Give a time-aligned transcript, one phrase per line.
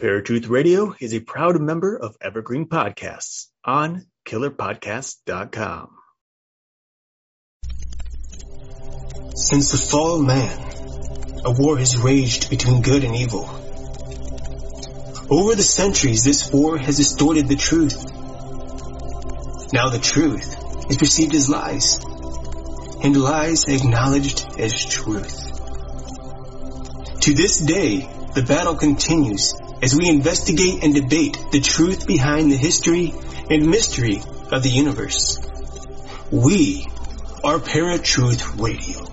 [0.00, 5.90] Paratruth Radio is a proud member of Evergreen Podcasts on killerpodcast.com.
[9.34, 10.58] Since the fall of man,
[11.44, 13.44] a war has raged between good and evil.
[15.28, 18.02] Over the centuries, this war has distorted the truth.
[19.74, 20.56] Now the truth
[20.88, 22.02] is perceived as lies,
[23.04, 25.60] and lies acknowledged as truth.
[27.20, 29.52] To this day, the battle continues
[29.82, 33.14] as we investigate and debate the truth behind the history
[33.48, 35.38] and mystery of the universe.
[36.30, 36.86] We
[37.42, 39.06] are Paratruth Radio.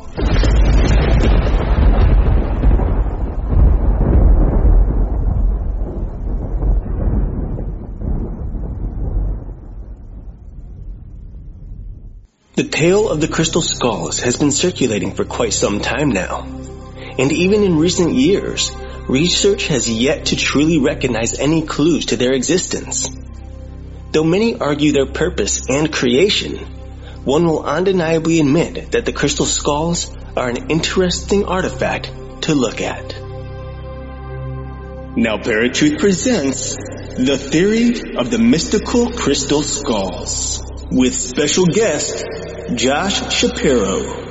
[12.55, 16.43] The tale of the crystal skulls has been circulating for quite some time now.
[17.19, 18.71] And even in recent years,
[19.07, 23.09] research has yet to truly recognize any clues to their existence.
[24.11, 26.57] Though many argue their purpose and creation,
[27.23, 32.11] one will undeniably admit that the crystal skulls are an interesting artifact
[32.43, 33.15] to look at.
[35.17, 40.61] Now Paratruth presents The Theory of the Mystical Crystal Skulls
[40.91, 42.23] with special guest
[42.75, 44.26] Josh Shapiro.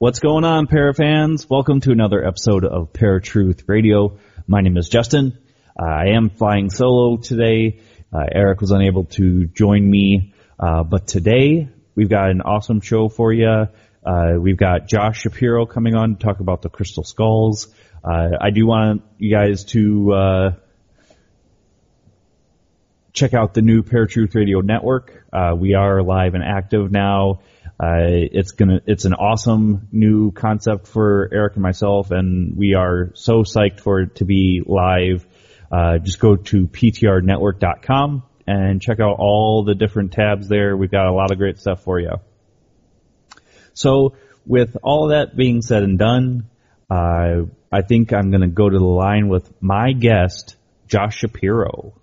[0.00, 1.46] What's going on, Parafans?
[1.50, 4.16] Welcome to another episode of Paratruth Radio.
[4.46, 5.36] My name is Justin.
[5.78, 7.80] I am flying solo today.
[8.10, 13.10] Uh, Eric was unable to join me, uh, but today we've got an awesome show
[13.10, 13.66] for you.
[14.02, 17.68] Uh, we've got Josh Shapiro coming on to talk about the crystal skulls.
[18.02, 20.50] Uh, I do want you guys to uh,
[23.12, 25.26] check out the new Paratruth Radio Network.
[25.58, 27.40] we are live and active now.
[27.82, 33.10] Uh, it's gonna, it's an awesome new concept for Eric and myself, and we are
[33.14, 35.26] so psyched for it to be live.
[35.72, 40.76] Uh, just go to ptrnetwork.com and check out all the different tabs there.
[40.76, 42.16] We've got a lot of great stuff for you.
[43.72, 46.50] So, with all that being said and done,
[46.90, 51.94] uh, I think I'm going to go to the line with my guest, Josh Shapiro.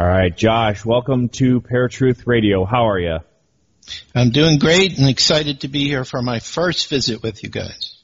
[0.00, 2.64] All right, Josh, welcome to Paratruth Radio.
[2.64, 3.18] How are you?
[4.14, 7.96] I'm doing great and excited to be here for my first visit with you guys.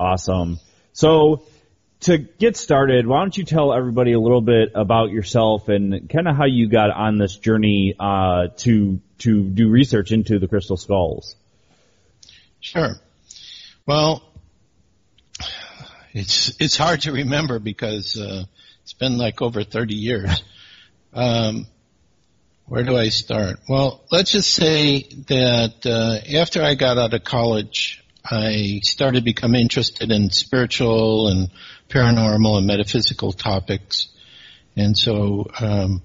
[0.00, 0.58] Awesome.
[0.94, 1.44] So,
[2.00, 6.26] to get started, why don't you tell everybody a little bit about yourself and kind
[6.26, 10.76] of how you got on this journey uh, to to do research into the crystal
[10.76, 11.36] skulls?
[12.58, 12.96] Sure.
[13.86, 14.24] Well,
[16.12, 18.42] it's it's hard to remember because uh,
[18.82, 20.42] it's been like over 30 years.
[21.18, 21.66] Um,
[22.66, 23.58] where do I start?
[23.68, 29.24] Well, let's just say that uh, after I got out of college, I started to
[29.24, 31.50] become interested in spiritual and
[31.88, 34.06] paranormal and metaphysical topics,
[34.76, 36.02] and so um,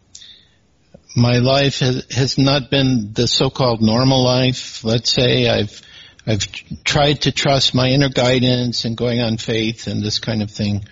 [1.15, 4.83] my life has, has not been the so-called normal life.
[4.83, 5.79] Let's say I've
[6.25, 6.51] I've
[6.83, 10.85] tried to trust my inner guidance and going on faith and this kind of thing.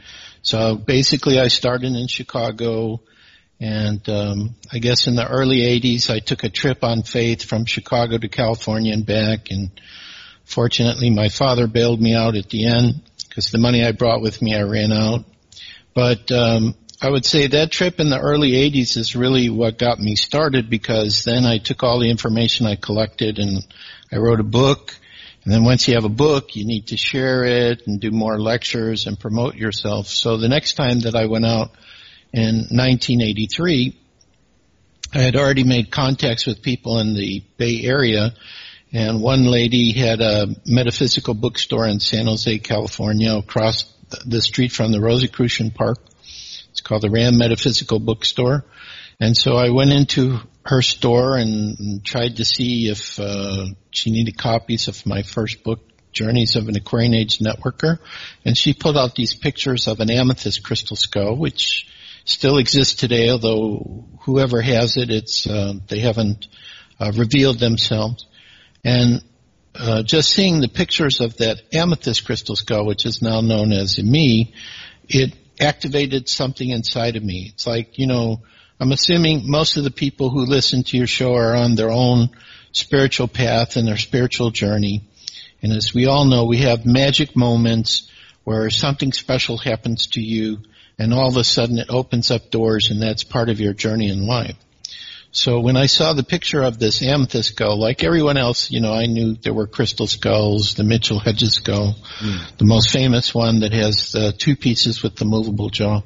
[0.43, 3.01] So basically, I started in Chicago
[3.61, 7.65] and um, I guess in the early 80s, I took a trip on faith from
[7.65, 9.51] Chicago to California and back.
[9.51, 9.69] And
[10.45, 14.41] fortunately, my father bailed me out at the end because the money I brought with
[14.41, 15.25] me, I ran out.
[15.93, 16.73] But um,
[17.03, 20.67] I would say that trip in the early 80s is really what got me started
[20.67, 23.63] because then I took all the information I collected and
[24.11, 24.97] I wrote a book.
[25.43, 28.41] And then once you have a book, you need to share it and do more
[28.41, 30.07] lectures and promote yourself.
[30.07, 31.71] So the next time that I went out
[32.33, 33.97] in 1983,
[35.13, 38.33] I had already made contacts with people in the Bay Area,
[38.93, 43.83] and one lady had a metaphysical bookstore in San Jose, California, across
[44.25, 45.99] the street from the Rosicrucian Park.
[46.71, 48.65] It's called the Ram Metaphysical Bookstore.
[49.19, 54.37] And so I went into her store and, tried to see if uh, she needed
[54.37, 55.79] copies of my first book,
[56.11, 57.99] Journeys of an Aquarian Age Networker.
[58.45, 61.87] And she pulled out these pictures of an amethyst crystal skull, which
[62.31, 66.47] still exists today, although whoever has it, it's uh, they haven't
[66.99, 68.25] uh, revealed themselves.
[68.83, 69.23] And
[69.75, 74.01] uh, just seeing the pictures of that amethyst crystal skull, which is now known as
[74.01, 74.53] me,
[75.07, 77.51] it activated something inside of Ami.
[77.53, 78.41] It's like you know,
[78.79, 82.29] I'm assuming most of the people who listen to your show are on their own
[82.71, 85.07] spiritual path and their spiritual journey.
[85.61, 88.09] And as we all know, we have magic moments
[88.43, 90.63] where something special happens to you
[91.01, 94.09] and all of a sudden it opens up doors and that's part of your journey
[94.09, 94.55] in life.
[95.31, 98.93] So when I saw the picture of this amethyst skull, like everyone else, you know,
[98.93, 102.57] I knew there were crystal skulls, the Mitchell Hedges skull, mm.
[102.57, 106.01] the most famous one that has uh, two pieces with the movable jaw.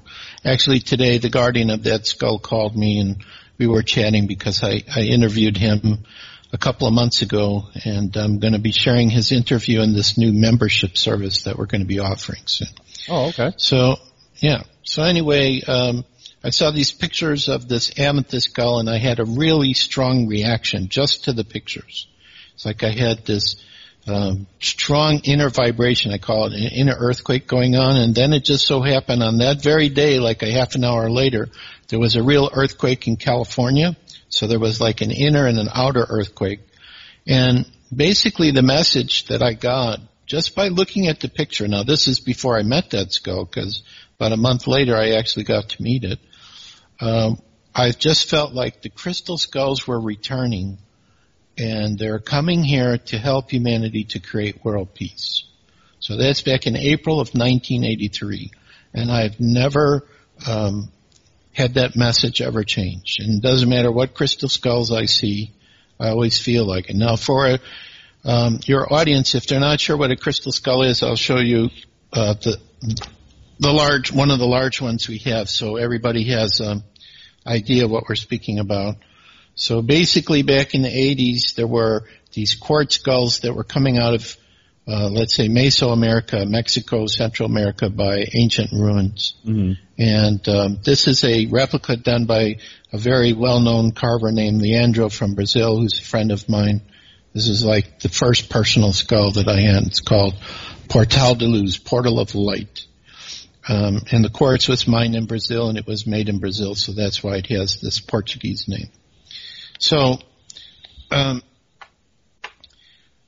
[0.45, 3.25] Actually today the guardian of that skull called me and
[3.57, 6.05] we were chatting because I, I interviewed him
[6.53, 10.17] a couple of months ago and I'm going to be sharing his interview in this
[10.17, 12.69] new membership service that we're going to be offering soon.
[13.09, 13.51] Oh, okay.
[13.57, 13.97] So,
[14.37, 14.63] yeah.
[14.83, 16.05] So anyway, um,
[16.43, 20.89] I saw these pictures of this amethyst gull, and I had a really strong reaction
[20.89, 22.07] just to the pictures.
[22.53, 23.55] It's like I had this
[24.07, 28.45] um, strong inner vibration, I call it an inner earthquake going on, and then it
[28.45, 31.49] just so happened on that very day, like a half an hour later,
[31.87, 33.95] there was a real earthquake in California.
[34.29, 36.59] So there was like an inner and an outer earthquake.
[37.27, 37.65] And
[37.95, 42.19] basically the message that I got just by looking at the picture, now this is
[42.19, 43.83] before I met that skull because
[44.19, 46.19] about a month later I actually got to meet it
[46.99, 47.39] um,
[47.73, 50.77] I just felt like the crystal skulls were returning
[51.57, 55.43] and they're coming here to help humanity to create world peace.
[55.99, 58.51] So that's back in April of 1983.
[58.93, 60.07] And I've never
[60.47, 60.89] um,
[61.53, 63.17] had that message ever change.
[63.19, 65.53] And it doesn't matter what crystal skulls I see,
[65.99, 66.95] I always feel like it.
[66.95, 67.57] Now for
[68.23, 71.69] um, your audience, if they're not sure what a crystal skull is, I'll show you
[72.13, 72.59] uh, the
[73.59, 76.83] the large one of the large ones we have, so everybody has an
[77.45, 78.95] idea what we're speaking about.
[79.55, 82.03] So basically, back in the 80s, there were
[82.33, 84.37] these quartz skulls that were coming out of,
[84.85, 89.35] uh, let's say, Mesoamerica, Mexico, Central America, by ancient ruins.
[89.45, 89.73] Mm-hmm.
[89.97, 92.57] And um, this is a replica done by
[92.91, 96.81] a very well-known carver named Leandro from Brazil, who's a friend of mine.
[97.33, 99.83] This is like the first personal skull that I had.
[99.83, 100.35] It's called
[100.89, 102.85] Portal de Luz, Portal of Light.
[103.67, 106.91] Um, and the quartz was mined in Brazil and it was made in Brazil, so
[106.91, 108.89] that's why it has this Portuguese name.
[109.79, 110.19] So,
[111.11, 111.41] um,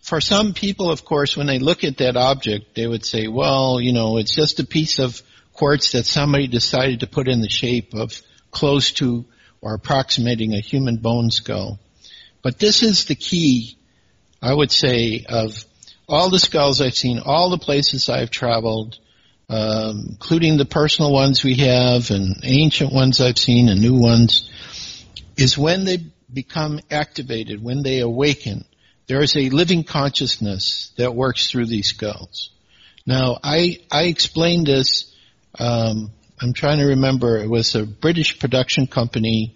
[0.02, 3.82] for some people, of course, when they look at that object, they would say, well,
[3.82, 5.22] you know, it's just a piece of
[5.54, 9.26] quartz that somebody decided to put in the shape of close to
[9.60, 11.80] or approximating a human bone skull.
[12.42, 13.76] But this is the key,
[14.42, 15.66] I would say, of
[16.08, 19.00] all the skulls I've seen, all the places I've traveled,
[19.50, 24.50] um, including the personal ones we have and ancient ones I've seen and new ones,
[25.38, 26.00] is when they
[26.32, 28.66] become activated, when they awaken,
[29.08, 32.50] there is a living consciousness that works through these skulls.
[33.06, 35.16] Now, I I explained this.
[35.58, 36.12] Um,
[36.42, 37.38] I'm trying to remember.
[37.38, 39.56] It was a British production company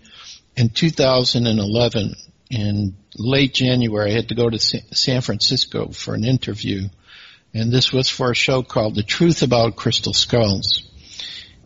[0.55, 2.15] in 2011
[2.49, 4.11] in late January.
[4.11, 6.87] I had to go to San Francisco for an interview
[7.53, 10.89] and this was for a show called The Truth About Crystal Skulls.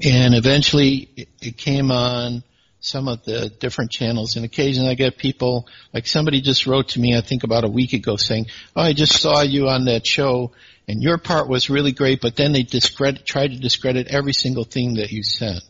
[0.03, 2.43] And eventually it came on
[2.79, 6.99] some of the different channels and occasionally I get people, like somebody just wrote to
[6.99, 10.05] me I think about a week ago saying, oh I just saw you on that
[10.05, 10.51] show
[10.87, 14.65] and your part was really great but then they discredit, tried to discredit every single
[14.65, 15.61] thing that you said.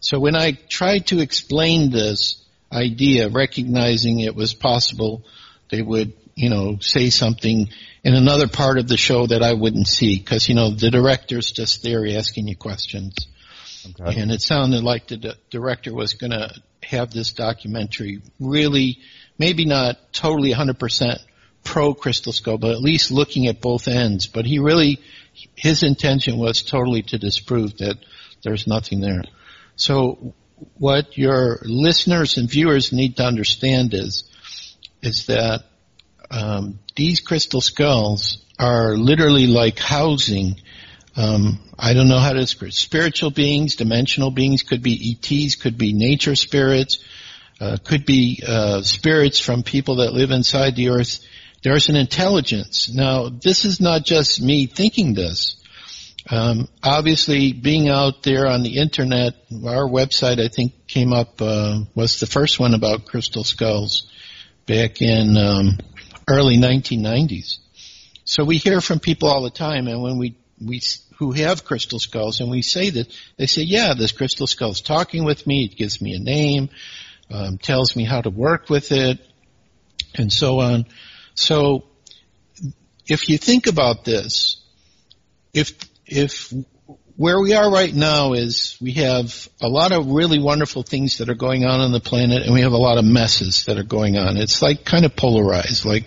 [0.00, 2.42] So when I tried to explain this
[2.72, 5.24] idea, recognizing it was possible
[5.70, 7.68] they would, you know, say something
[8.04, 11.50] in another part of the show that I wouldn't see because you know the director's
[11.50, 13.14] just there asking you questions.
[14.00, 14.20] Okay.
[14.20, 16.50] And it sounded like the director was going to
[16.82, 18.98] have this documentary really,
[19.38, 21.18] maybe not totally 100%
[21.64, 24.26] pro Crystal Skull, but at least looking at both ends.
[24.26, 25.00] But he really,
[25.54, 27.96] his intention was totally to disprove that
[28.42, 29.22] there's nothing there.
[29.76, 30.34] So
[30.78, 34.24] what your listeners and viewers need to understand is,
[35.02, 35.64] is that
[36.30, 40.56] um, these crystal skulls are literally like housing.
[41.16, 45.78] Um, I don't know how to describe spiritual beings, dimensional beings, could be ETs, could
[45.78, 46.98] be nature spirits,
[47.60, 51.20] uh, could be uh, spirits from people that live inside the earth.
[51.62, 52.90] There's an intelligence.
[52.92, 55.56] Now, this is not just me thinking this.
[56.28, 61.80] Um, obviously, being out there on the internet, our website I think came up uh,
[61.94, 64.10] was the first one about crystal skulls
[64.66, 65.78] back in um,
[66.28, 67.58] early 1990s.
[68.24, 70.80] So we hear from people all the time, and when we we
[71.18, 73.06] who have crystal skulls, and we say that
[73.36, 75.64] they say, "Yeah, this crystal skull is talking with me.
[75.64, 76.70] It gives me a name,
[77.30, 79.18] um, tells me how to work with it,
[80.14, 80.86] and so on."
[81.34, 81.84] So,
[83.06, 84.56] if you think about this,
[85.52, 85.74] if
[86.06, 86.52] if
[87.16, 91.30] where we are right now is we have a lot of really wonderful things that
[91.30, 93.84] are going on on the planet and we have a lot of messes that are
[93.84, 94.36] going on.
[94.36, 95.86] It's like kind of polarized.
[95.86, 96.04] Like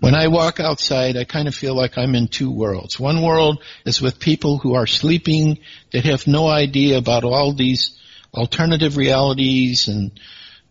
[0.00, 3.00] when I walk outside, I kind of feel like I'm in two worlds.
[3.00, 5.60] One world is with people who are sleeping
[5.92, 7.98] that have no idea about all these
[8.34, 10.20] alternative realities and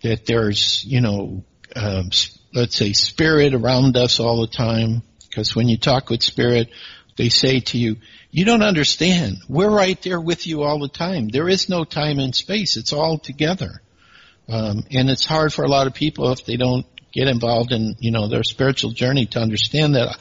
[0.03, 1.43] that there's, you know,
[1.75, 2.11] um,
[2.53, 5.01] let's say spirit around us all the time.
[5.27, 6.69] Because when you talk with spirit,
[7.15, 7.97] they say to you,
[8.31, 9.37] you don't understand.
[9.47, 11.27] We're right there with you all the time.
[11.27, 12.77] There is no time and space.
[12.77, 13.81] It's all together.
[14.49, 17.95] Um, and it's hard for a lot of people if they don't get involved in,
[17.99, 20.17] you know, their spiritual journey to understand that.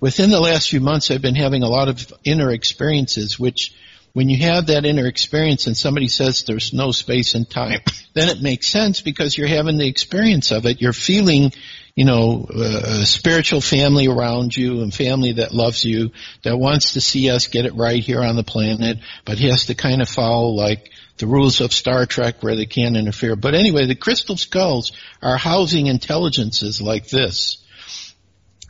[0.00, 3.74] Within the last few months, I've been having a lot of inner experiences, which
[4.14, 7.80] when you have that inner experience and somebody says there's no space and time,
[8.14, 10.80] then it makes sense because you're having the experience of it.
[10.80, 11.52] You're feeling,
[11.94, 16.10] you know, uh, a spiritual family around you and family that loves you,
[16.42, 19.74] that wants to see us get it right here on the planet, but has to
[19.74, 23.36] kind of follow like the rules of Star Trek where they can't interfere.
[23.36, 27.58] But anyway, the crystal skulls are housing intelligences like this.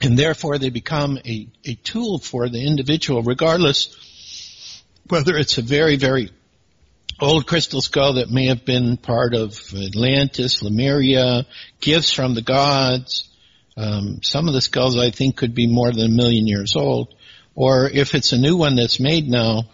[0.03, 3.97] And therefore they become a, a tool for the individual regardless
[5.09, 6.31] whether it's a very, very
[7.23, 11.47] old crystal skull that may have been part of Atlantis, Lemuria,
[11.81, 13.29] gifts from the gods.
[13.77, 17.15] Um, some of the skulls I think could be more than a million years old.
[17.55, 19.65] Or if it's a new one that's made now,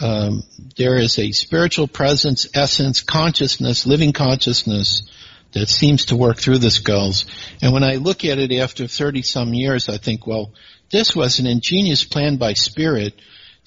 [0.00, 0.42] um,
[0.76, 5.02] there is a spiritual presence, essence, consciousness, living consciousness
[5.52, 7.26] that seems to work through the skulls.
[7.62, 10.52] And when I look at it after 30 some years, I think, well,
[10.90, 13.14] this was an ingenious plan by spirit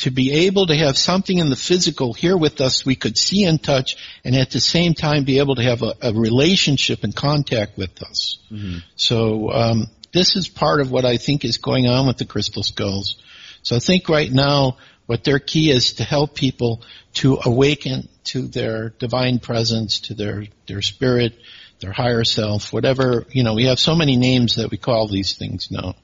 [0.01, 3.43] to be able to have something in the physical here with us we could see
[3.43, 7.15] and touch and at the same time be able to have a, a relationship and
[7.15, 8.39] contact with us.
[8.51, 8.79] Mm-hmm.
[8.95, 12.63] So um, this is part of what I think is going on with the crystal
[12.63, 13.21] skulls.
[13.61, 16.81] So I think right now what their key is to help people
[17.13, 21.33] to awaken to their divine presence, to their, their spirit,
[21.79, 25.37] their higher self, whatever, you know, we have so many names that we call these
[25.37, 25.95] things now.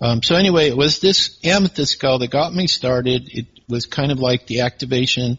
[0.00, 3.28] Um, so anyway, it was this amethyst skull that got me started.
[3.32, 5.38] It was kind of like the activation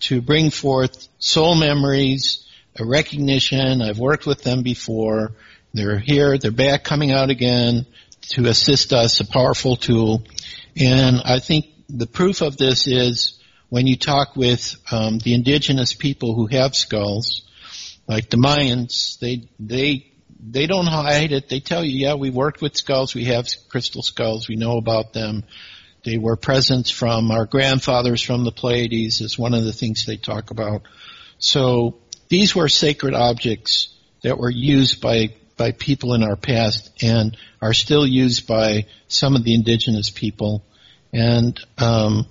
[0.00, 3.82] to bring forth soul memories, a recognition.
[3.82, 5.32] I've worked with them before.
[5.74, 6.38] They're here.
[6.38, 7.86] They're back coming out again
[8.30, 10.22] to assist us, a powerful tool.
[10.76, 13.38] And I think the proof of this is
[13.68, 17.42] when you talk with um, the indigenous people who have skulls,
[18.08, 20.09] like the Mayans, they they
[20.42, 21.48] they don't hide it.
[21.48, 23.14] They tell you, yeah, we worked with skulls.
[23.14, 24.48] We have crystal skulls.
[24.48, 25.44] We know about them.
[26.04, 30.16] They were presents from our grandfathers from the Pleiades is one of the things they
[30.16, 30.82] talk about.
[31.38, 37.36] So these were sacred objects that were used by, by people in our past and
[37.60, 40.64] are still used by some of the indigenous people.
[41.12, 42.26] And, um,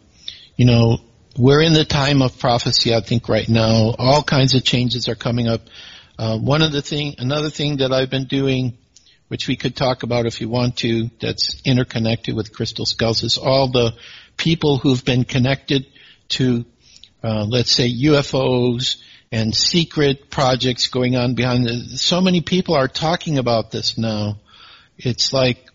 [0.56, 0.98] you know,
[1.38, 3.94] we're in the time of prophecy, I think, right now.
[3.98, 5.62] All kinds of changes are coming up.
[6.20, 8.78] Uh, one of the thing, another thing that I've been doing,
[9.30, 13.38] which we could talk about if you want to, that's interconnected with crystal skulls, is
[13.38, 13.94] all the
[14.36, 15.88] people who've been connected
[16.28, 16.66] to,
[17.24, 18.98] uh, let's say UFOs
[19.32, 24.42] and secret projects going on behind the, so many people are talking about this now.
[24.98, 25.70] It's like,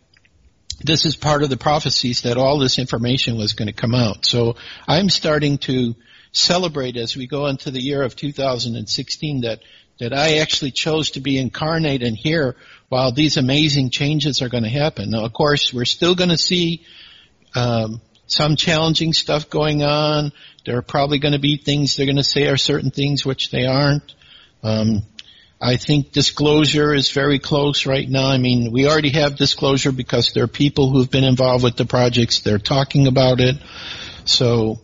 [0.82, 4.26] this is part of the prophecies that all this information was going to come out.
[4.26, 5.94] So I'm starting to
[6.32, 9.60] celebrate as we go into the year of 2016 that
[9.98, 12.56] that I actually chose to be incarnate and here
[12.88, 15.10] while these amazing changes are going to happen.
[15.10, 16.84] Now, of course, we're still going to see
[17.54, 20.32] um, some challenging stuff going on.
[20.64, 23.50] There are probably going to be things they're going to say are certain things which
[23.50, 24.14] they aren't.
[24.62, 25.02] Um,
[25.60, 28.26] I think disclosure is very close right now.
[28.26, 31.86] I mean, we already have disclosure because there are people who've been involved with the
[31.86, 32.40] projects.
[32.40, 33.56] They're talking about it.
[34.24, 34.80] So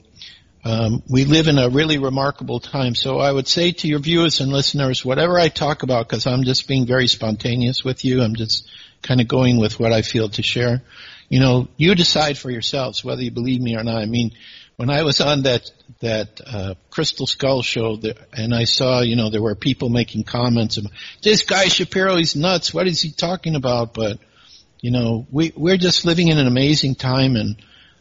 [0.65, 2.95] um, we live in a really remarkable time.
[2.95, 6.45] So I would say to your viewers and listeners, whatever I talk about, because I'm
[6.45, 8.71] just being very spontaneous with you, I'm just
[9.03, 10.83] kind of going with what I feel to share.
[11.31, 14.03] You know, you decide for yourselves whether you believe me or not.
[14.03, 14.33] I mean,
[14.77, 19.15] when I was on that that uh, Crystal Skull show, that, and I saw, you
[19.15, 22.73] know, there were people making comments about this guy Shapiro, he's nuts.
[22.73, 23.95] What is he talking about?
[23.95, 24.19] But
[24.81, 27.57] you know, we we're just living in an amazing time, and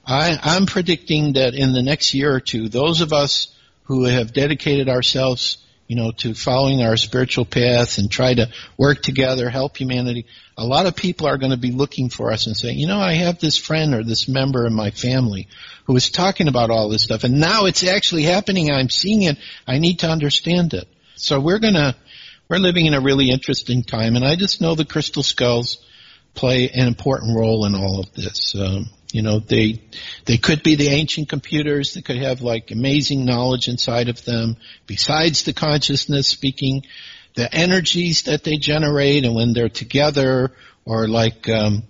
[0.10, 4.34] I, I'm predicting that in the next year or two, those of us who have
[4.34, 9.78] dedicated ourselves, you know, to following our spiritual path and try to work together, help
[9.78, 10.26] humanity,
[10.58, 12.98] a lot of people are going to be looking for us and saying, you know,
[12.98, 15.48] I have this friend or this member in my family
[15.86, 18.72] who is talking about all this stuff and now it's actually happening.
[18.72, 19.38] I'm seeing it.
[19.68, 20.88] I need to understand it.
[21.18, 21.96] So we're going to,
[22.50, 25.86] we're living in a really interesting time and I just know the crystal skulls
[26.34, 28.56] play an important role in all of this.
[28.56, 29.82] Um, you know, they
[30.26, 34.58] they could be the ancient computers that could have like amazing knowledge inside of them.
[34.86, 36.84] Besides the consciousness speaking,
[37.36, 40.52] the energies that they generate, and when they're together,
[40.86, 41.84] or like um,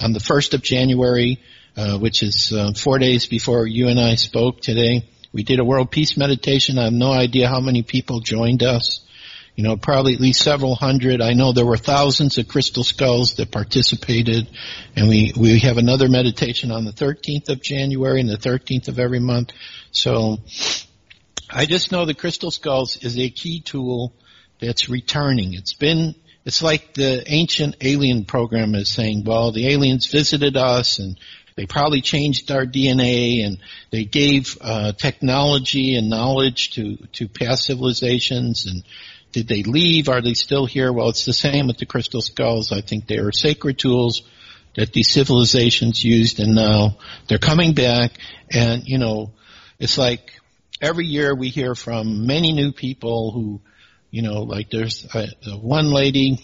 [0.00, 1.42] on the first of January,
[1.76, 5.64] uh, which is uh, four days before you and I spoke today, we did a
[5.64, 6.78] world peace meditation.
[6.78, 9.05] I have no idea how many people joined us
[9.56, 11.22] you know, probably at least several hundred.
[11.22, 14.48] I know there were thousands of crystal skulls that participated,
[14.94, 18.98] and we we have another meditation on the 13th of January and the 13th of
[18.98, 19.52] every month.
[19.92, 20.38] So,
[21.50, 24.12] I just know the crystal skulls is a key tool
[24.60, 25.54] that's returning.
[25.54, 30.98] It's been it's like the ancient alien program is saying, well, the aliens visited us
[30.98, 31.18] and
[31.56, 33.58] they probably changed our DNA and
[33.90, 38.84] they gave uh, technology and knowledge to to past civilizations and
[39.36, 40.08] did they leave?
[40.08, 40.90] Are they still here?
[40.90, 42.72] Well, it's the same with the crystal skulls.
[42.72, 44.22] I think they are sacred tools
[44.76, 46.96] that these civilizations used and now
[47.28, 48.12] they're coming back
[48.50, 49.34] and, you know,
[49.78, 50.32] it's like
[50.80, 53.60] every year we hear from many new people who,
[54.10, 56.38] you know, like there's a, one lady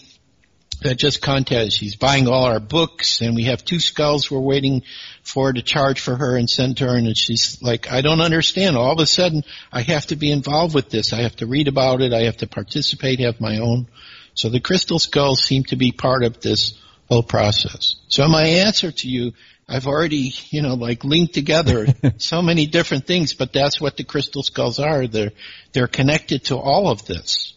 [0.81, 1.73] that just contacted.
[1.73, 4.83] She's buying all our books, and we have two skulls we're waiting
[5.21, 6.97] for to charge for her and send to her.
[6.97, 8.75] And she's like, I don't understand.
[8.77, 11.13] All of a sudden, I have to be involved with this.
[11.13, 12.13] I have to read about it.
[12.13, 13.87] I have to participate, have my own.
[14.33, 17.95] So the crystal skulls seem to be part of this whole process.
[18.07, 19.33] So my answer to you,
[19.67, 21.87] I've already, you know, like linked together
[22.17, 25.07] so many different things, but that's what the crystal skulls are.
[25.07, 25.31] They're,
[25.71, 27.53] they're connected to all of this.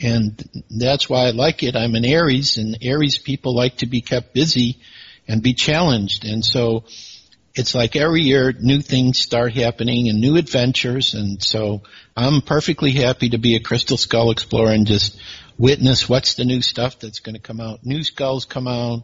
[0.00, 1.74] And that's why I like it.
[1.76, 4.78] I'm an Aries and Aries people like to be kept busy
[5.26, 6.24] and be challenged.
[6.24, 6.84] And so
[7.54, 11.14] it's like every year new things start happening and new adventures.
[11.14, 11.82] And so
[12.16, 15.18] I'm perfectly happy to be a crystal skull explorer and just
[15.58, 17.84] witness what's the new stuff that's going to come out.
[17.84, 19.02] New skulls come out.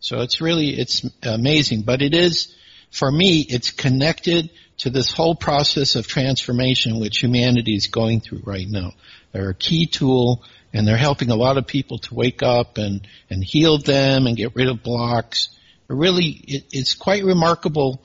[0.00, 2.56] So it's really, it's amazing, but it is,
[2.92, 8.42] for me, it's connected to this whole process of transformation which humanity is going through
[8.44, 8.92] right now.
[9.32, 10.44] They're a key tool
[10.74, 14.36] and they're helping a lot of people to wake up and, and heal them and
[14.36, 15.48] get rid of blocks.
[15.88, 18.02] Really, it, it's quite remarkable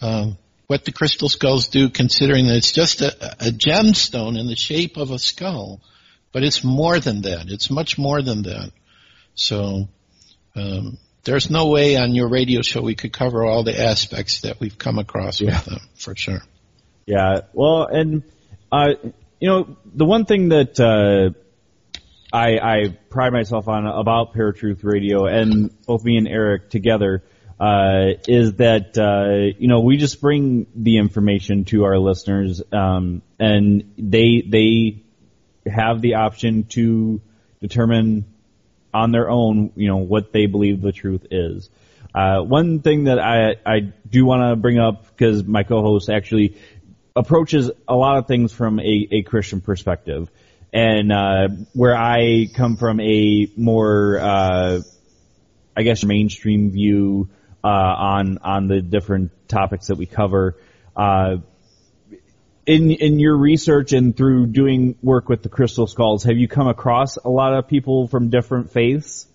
[0.00, 4.56] um, what the crystal skulls do, considering that it's just a, a gemstone in the
[4.56, 5.80] shape of a skull,
[6.32, 7.46] but it's more than that.
[7.48, 8.70] It's much more than that.
[9.34, 9.88] So
[10.54, 14.60] um, there's no way on your radio show we could cover all the aspects that
[14.60, 15.50] we've come across yeah.
[15.50, 16.40] with them, for sure.
[17.06, 17.40] Yeah.
[17.52, 18.22] Well, and
[18.70, 18.94] uh,
[19.40, 21.38] you know, the one thing that uh,
[22.32, 27.24] I, I pride myself on about Paratruth Radio, and both me and Eric together,
[27.58, 33.22] uh, is that uh, you know we just bring the information to our listeners, um,
[33.38, 35.02] and they they
[35.66, 37.20] have the option to
[37.60, 38.26] determine
[38.98, 41.70] on their own, you know, what they believe the truth is.
[42.14, 46.56] Uh, one thing that I I do want to bring up because my co-host actually
[47.14, 50.30] approaches a lot of things from a, a Christian perspective.
[50.72, 54.80] And uh, where I come from a more, uh,
[55.76, 57.28] I guess, mainstream view
[57.62, 60.56] uh, on on the different topics that we cover.
[62.68, 66.68] In in your research and through doing work with the crystal skulls, have you come
[66.68, 69.26] across a lot of people from different faiths?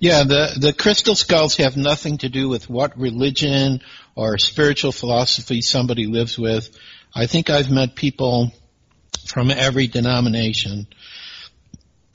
[0.00, 3.82] Yeah, the, the crystal skulls have nothing to do with what religion
[4.14, 6.70] or spiritual philosophy somebody lives with.
[7.14, 8.52] I think I've met people
[9.26, 10.86] from every denomination,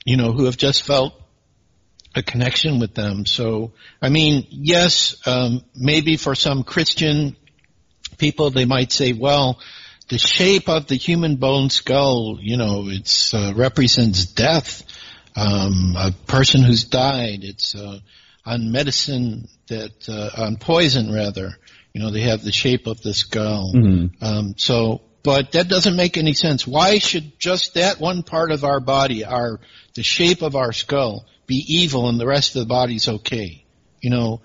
[0.04, 1.14] you know, who have just felt
[2.16, 3.26] a connection with them.
[3.26, 7.36] So, I mean, yes, um, maybe for some Christian
[8.18, 9.60] people, they might say, well,
[10.08, 14.82] the shape of the human bone skull, you know, it uh, represents death
[15.36, 17.40] um, a person who's died.
[17.42, 17.98] It's uh,
[18.46, 21.56] on medicine that uh, on poison rather.
[21.92, 23.72] You know, they have the shape of the skull.
[23.74, 24.24] Mm-hmm.
[24.24, 26.66] Um, so, but that doesn't make any sense.
[26.66, 29.60] Why should just that one part of our body, our
[29.94, 33.64] the shape of our skull, be evil and the rest of the body's okay?
[34.00, 34.40] You know,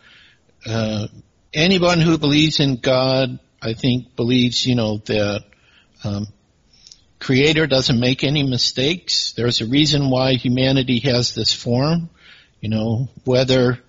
[0.66, 1.08] uh,
[1.54, 5.44] anyone who believes in God, I think, believes you know that
[6.04, 6.28] um,
[7.20, 9.34] Creator doesn't make any mistakes.
[9.34, 12.10] There's a reason why humanity has this form.
[12.62, 13.80] You know, whether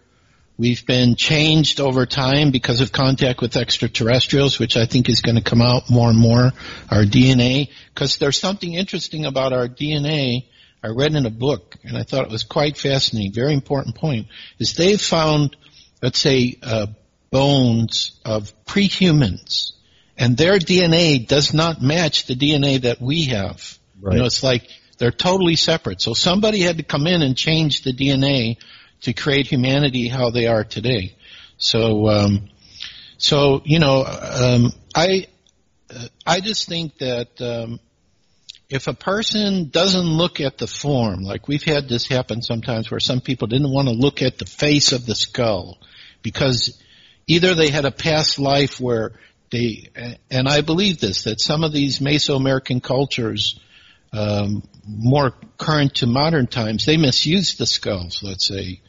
[0.60, 5.36] we've been changed over time because of contact with extraterrestrials, which I think is going
[5.36, 6.52] to come out more and more,
[6.90, 10.46] our DNA, because there's something interesting about our DNA.
[10.82, 14.28] I read in a book, and I thought it was quite fascinating, very important point,
[14.58, 15.56] is they've found,
[16.02, 16.88] let's say, uh,
[17.30, 19.72] bones of pre-humans
[20.16, 23.78] and their DNA does not match the DNA that we have.
[24.00, 24.14] Right.
[24.14, 26.02] You know, it's like they're totally separate.
[26.02, 28.58] So somebody had to come in and change the DNA
[29.02, 31.16] to create humanity how they are today.
[31.56, 32.50] So, um,
[33.16, 35.26] so you know, um, I
[36.26, 37.80] I just think that um,
[38.68, 43.00] if a person doesn't look at the form, like we've had this happen sometimes, where
[43.00, 45.78] some people didn't want to look at the face of the skull
[46.22, 46.78] because
[47.26, 49.12] either they had a past life where
[49.50, 49.88] they,
[50.30, 53.58] and I believe this, that some of these Mesoamerican cultures
[54.12, 58.22] um, more current to modern times, they misused the skulls.
[58.22, 58.80] Let's say,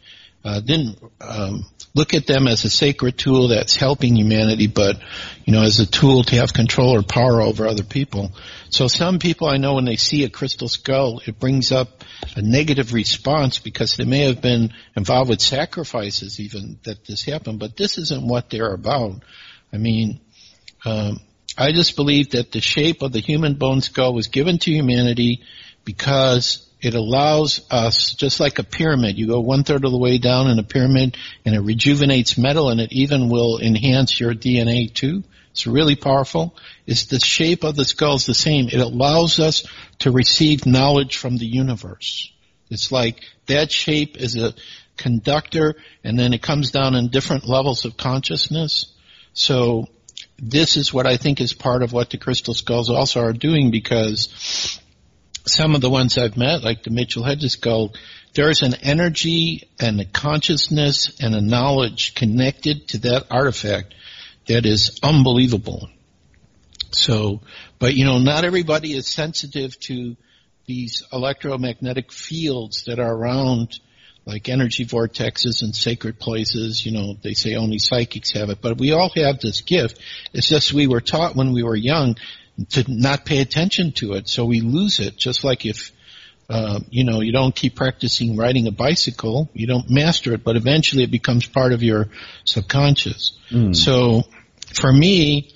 [0.43, 4.97] uh, didn't um, look at them as a sacred tool that's helping humanity, but
[5.45, 8.31] you know, as a tool to have control or power over other people.
[8.69, 12.03] So some people I know when they see a crystal skull, it brings up
[12.35, 17.59] a negative response because they may have been involved with sacrifices even that this happened,
[17.59, 19.23] but this isn't what they're about.
[19.73, 20.21] I mean,
[20.85, 21.19] um,
[21.57, 25.43] I just believe that the shape of the human bone skull was given to humanity
[25.83, 30.17] because it allows us, just like a pyramid, you go one third of the way
[30.17, 31.15] down in a pyramid
[31.45, 35.23] and it rejuvenates metal and it even will enhance your DNA too.
[35.51, 36.55] It's really powerful.
[36.87, 38.67] It's the shape of the skull is the same.
[38.67, 39.63] It allows us
[39.99, 42.31] to receive knowledge from the universe.
[42.69, 44.53] It's like that shape is a
[44.97, 48.93] conductor and then it comes down in different levels of consciousness.
[49.33, 49.87] So
[50.39, 53.69] this is what I think is part of what the crystal skulls also are doing
[53.69, 54.79] because
[55.45, 57.93] some of the ones I've met, like the Mitchell Hedges skull,
[58.33, 63.93] there's an energy and a consciousness and a knowledge connected to that artifact
[64.47, 65.89] that is unbelievable.
[66.91, 67.41] So,
[67.79, 70.15] but you know, not everybody is sensitive to
[70.65, 73.79] these electromagnetic fields that are around
[74.25, 76.85] like energy vortexes and sacred places.
[76.85, 79.99] You know, they say only psychics have it, but we all have this gift.
[80.33, 82.15] It's just we were taught when we were young
[82.69, 85.17] to not pay attention to it, so we lose it.
[85.17, 85.91] Just like if
[86.49, 90.55] uh, you know you don't keep practicing riding a bicycle, you don't master it, but
[90.55, 92.09] eventually it becomes part of your
[92.45, 93.37] subconscious.
[93.49, 93.75] Mm.
[93.75, 94.23] So
[94.73, 95.53] for me,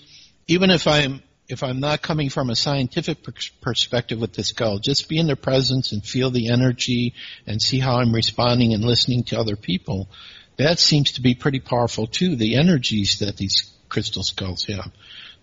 [0.48, 3.20] even if I'm if I'm not coming from a scientific
[3.62, 7.14] perspective with this skull, just be in their presence and feel the energy
[7.46, 10.10] and see how I'm responding and listening to other people.
[10.58, 14.92] That seems to be pretty powerful too, the energies that these crystal skulls have.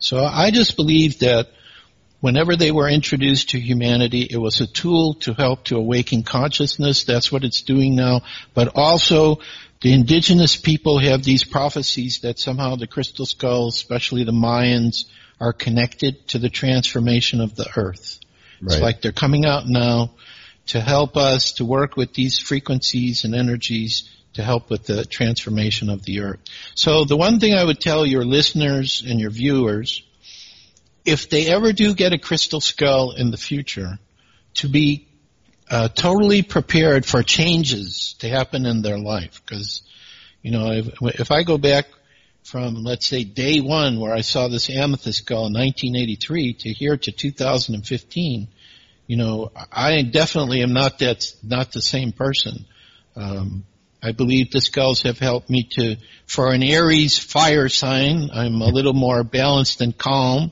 [0.03, 1.49] So I just believe that
[2.21, 7.05] whenever they were introduced to humanity, it was a tool to help to awaken consciousness.
[7.05, 8.23] That's what it's doing now.
[8.53, 9.38] But also,
[9.81, 15.05] the indigenous people have these prophecies that somehow the crystal skulls, especially the Mayans,
[15.41, 18.19] are connected to the transformation of the earth.
[18.61, 18.73] Right.
[18.73, 20.15] It's like they're coming out now
[20.69, 25.90] to help us to work with these frequencies and energies to help with the transformation
[25.90, 26.40] of the earth.
[26.75, 30.03] So the one thing I would tell your listeners and your viewers,
[31.05, 33.99] if they ever do get a crystal skull in the future,
[34.55, 35.09] to be
[35.71, 39.42] uh, totally prepared for changes to happen in their life.
[39.45, 39.83] Because,
[40.42, 40.88] you know, if,
[41.21, 41.87] if I go back
[42.45, 46.97] from, let's say, day one where I saw this amethyst skull in 1983 to here
[46.97, 48.49] to 2015,
[49.07, 52.64] you know, I definitely am not that, not the same person.
[53.16, 53.64] Um,
[54.03, 58.67] I believe the skulls have helped me to, for an Aries fire sign, I'm a
[58.67, 60.51] little more balanced and calm.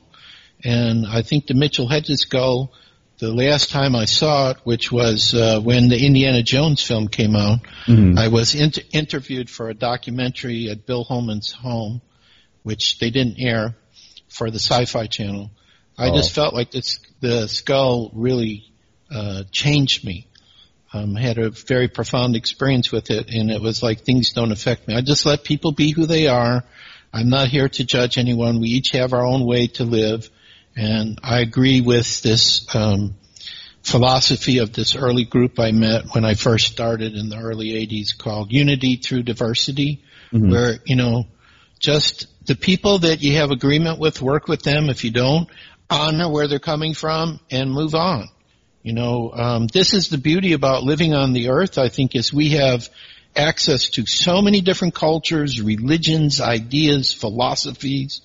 [0.63, 2.71] And I think the Mitchell Hedges skull,
[3.19, 7.35] the last time I saw it, which was uh, when the Indiana Jones film came
[7.35, 8.17] out, mm-hmm.
[8.17, 12.01] I was inter- interviewed for a documentary at Bill Homann's home,
[12.63, 13.75] which they didn't air
[14.29, 15.51] for the Sci-Fi Channel.
[15.97, 16.15] I oh.
[16.15, 18.71] just felt like this, the skull really
[19.13, 20.27] uh, changed me
[20.93, 24.87] um, had a very profound experience with it, and it was like things don't affect
[24.87, 24.95] me.
[24.95, 26.63] I just let people be who they are.
[27.13, 28.59] I'm not here to judge anyone.
[28.59, 30.29] We each have our own way to live,
[30.75, 33.15] and I agree with this um,
[33.83, 38.17] philosophy of this early group I met when I first started in the early '80s
[38.17, 40.51] called Unity Through Diversity, mm-hmm.
[40.51, 41.25] where you know
[41.79, 44.89] just the people that you have agreement with, work with them.
[44.89, 45.49] If you don't,
[45.89, 48.29] honor where they're coming from and move on.
[48.83, 51.77] You know, um, this is the beauty about living on the earth.
[51.77, 52.89] I think is we have
[53.35, 58.21] access to so many different cultures, religions, ideas, philosophies.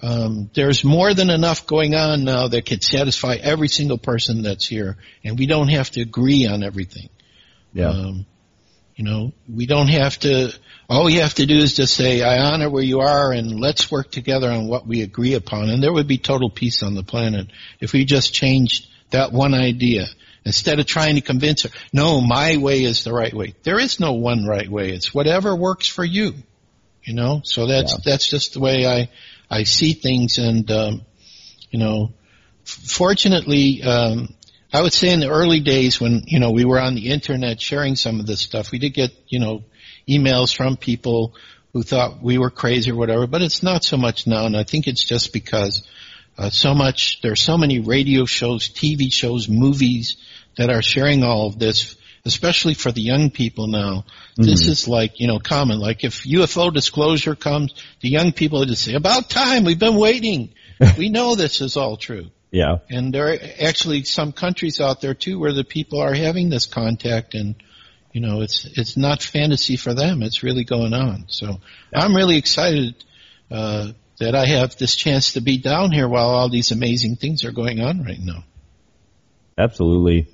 [0.00, 4.66] Um, there's more than enough going on now that could satisfy every single person that's
[4.66, 7.08] here, and we don't have to agree on everything.
[7.72, 7.90] Yeah.
[7.90, 8.26] Um,
[8.96, 10.52] you know, we don't have to.
[10.88, 13.90] All we have to do is just say, "I honor where you are, and let's
[13.90, 17.04] work together on what we agree upon." And there would be total peace on the
[17.04, 17.46] planet
[17.80, 20.06] if we just changed that one idea
[20.44, 23.54] instead of trying to convince her, no, my way is the right way.
[23.62, 24.90] There is no one right way.
[24.90, 26.34] It's whatever works for you.
[27.04, 27.98] You know, so that's yeah.
[28.04, 29.10] that's just the way I
[29.50, 31.02] I see things, and um,
[31.70, 32.12] you know,
[32.64, 34.34] fortunately, um,
[34.72, 37.60] I would say in the early days when you know we were on the internet
[37.60, 39.64] sharing some of this stuff, we did get you know
[40.08, 41.34] emails from people
[41.72, 44.62] who thought we were crazy or whatever, but it's not so much now, and I
[44.62, 45.82] think it's just because
[46.38, 50.16] uh, so much, there are so many radio shows, TV shows, movies
[50.56, 54.04] that are sharing all of this, especially for the young people now.
[54.38, 54.42] Mm-hmm.
[54.42, 55.78] This is like, you know, common.
[55.78, 60.54] Like if UFO disclosure comes, the young people just say, about time, we've been waiting.
[60.98, 62.30] we know this is all true.
[62.50, 62.78] Yeah.
[62.90, 66.66] And there are actually some countries out there too where the people are having this
[66.66, 67.54] contact and
[68.12, 70.22] you know, it's it's not fantasy for them.
[70.22, 71.24] It's really going on.
[71.28, 71.60] So
[71.94, 72.94] I'm really excited
[73.50, 73.92] uh,
[74.22, 77.52] that I have this chance to be down here while all these amazing things are
[77.52, 78.44] going on right now.
[79.58, 80.28] Absolutely.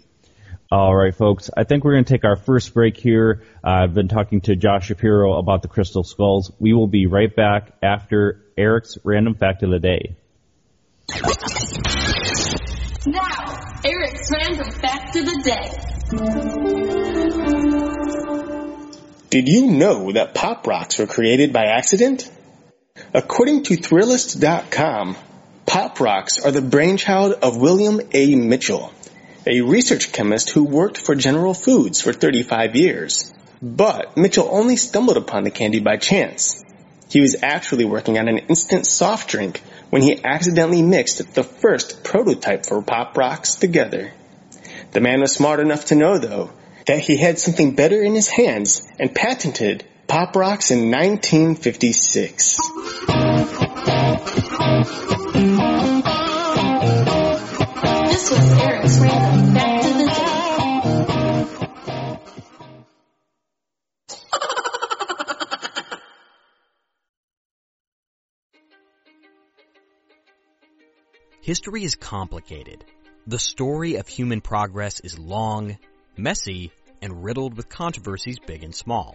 [0.70, 1.48] All right, folks.
[1.56, 3.42] I think we're going to take our first break here.
[3.64, 6.52] Uh, I've been talking to Josh Shapiro about the crystal skulls.
[6.58, 10.16] We will be right back after Eric's random fact of the day.
[13.06, 15.88] Now, Eric's random fact of the day.
[19.30, 22.30] Did you know that pop rocks were created by accident?
[23.14, 25.16] According to Thrillist.com,
[25.64, 28.34] pop rocks are the brainchild of William A.
[28.34, 28.92] Mitchell,
[29.46, 33.32] a research chemist who worked for General Foods for 35 years.
[33.62, 36.62] But Mitchell only stumbled upon the candy by chance.
[37.08, 42.04] He was actually working on an instant soft drink when he accidentally mixed the first
[42.04, 44.12] prototype for Pop Rocks together.
[44.92, 46.50] The man was smart enough to know, though,
[46.86, 52.56] that he had something better in his hands and patented Pop Rocks in 1956.
[58.06, 60.28] This was Eric's random fact of the day.
[71.42, 72.82] History is complicated.
[73.26, 75.76] The story of human progress is long,
[76.16, 79.14] messy, and riddled with controversies big and small.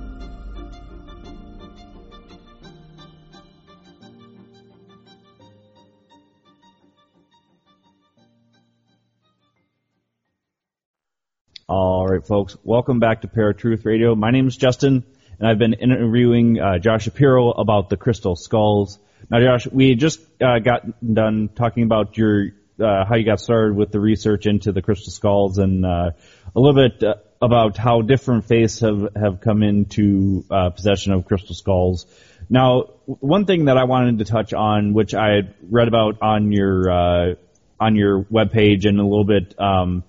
[11.71, 12.57] All right, folks.
[12.65, 14.13] Welcome back to Paratruth Radio.
[14.13, 15.05] My name is Justin,
[15.39, 18.99] and I've been interviewing uh, Josh Shapiro about the crystal skulls.
[19.29, 23.77] Now, Josh, we just uh, got done talking about your uh, how you got started
[23.77, 26.11] with the research into the crystal skulls, and uh,
[26.53, 31.23] a little bit uh, about how different faiths have have come into uh, possession of
[31.23, 32.05] crystal skulls.
[32.49, 37.37] Now, one thing that I wanted to touch on, which I read about on your
[37.79, 40.03] on your webpage and a little bit um,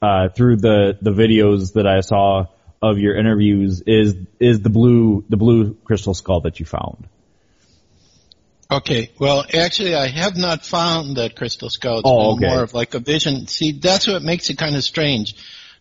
[0.00, 2.46] uh, through the the videos that I saw
[2.80, 7.08] of your interviews, is is the blue the blue crystal skull that you found.
[8.70, 12.00] Okay, well, actually, I have not found that crystal skull.
[12.00, 12.46] It's Oh, okay.
[12.48, 13.46] more of like a vision.
[13.46, 15.34] See, that's what makes it kind of strange.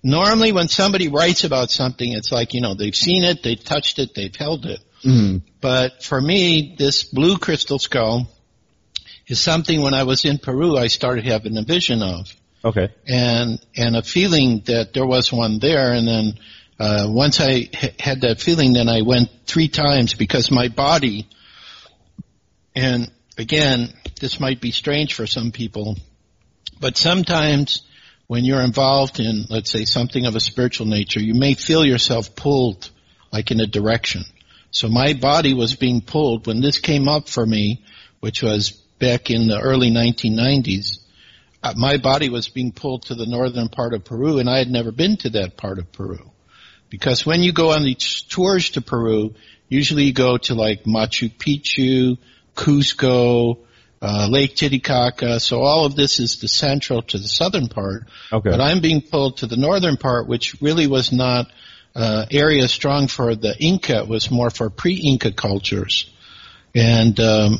[0.03, 3.99] Normally, when somebody writes about something, it's like you know they've seen it, they've touched
[3.99, 4.79] it, they've held it.
[5.61, 8.27] But for me, this blue crystal skull
[9.27, 12.33] is something when I was in Peru, I started having a vision of
[12.65, 12.89] Okay.
[13.07, 15.93] and and a feeling that there was one there.
[15.93, 16.33] And then
[16.79, 21.27] uh, once I h- had that feeling, then I went three times because my body.
[22.75, 25.95] And again, this might be strange for some people,
[26.79, 27.81] but sometimes
[28.27, 32.35] when you're involved in, let's say, something of a spiritual nature, you may feel yourself
[32.35, 32.89] pulled
[33.31, 34.23] like in a direction.
[34.69, 37.83] So my body was being pulled when this came up for me,
[38.19, 40.99] which was back in the early 1990s
[41.63, 44.69] uh, my body was being pulled to the northern part of Peru, and I had
[44.69, 46.31] never been to that part of Peru.
[46.89, 49.35] Because when you go on these tours to Peru,
[49.67, 52.17] usually you go to like Machu Picchu,
[52.55, 53.57] Cusco,
[54.01, 55.39] uh, Lake Titicaca.
[55.39, 58.03] So all of this is the central to the southern part.
[58.31, 58.49] Okay.
[58.49, 61.51] But I'm being pulled to the northern part, which really was not
[61.95, 63.99] uh, area strong for the Inca.
[63.99, 66.09] It was more for pre-Inca cultures.
[66.75, 67.59] And um,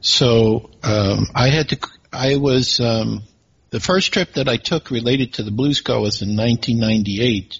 [0.00, 1.78] so um, I had to.
[2.12, 3.22] I was um,
[3.70, 7.58] the first trip that I took related to the Blue Skull was in 1998,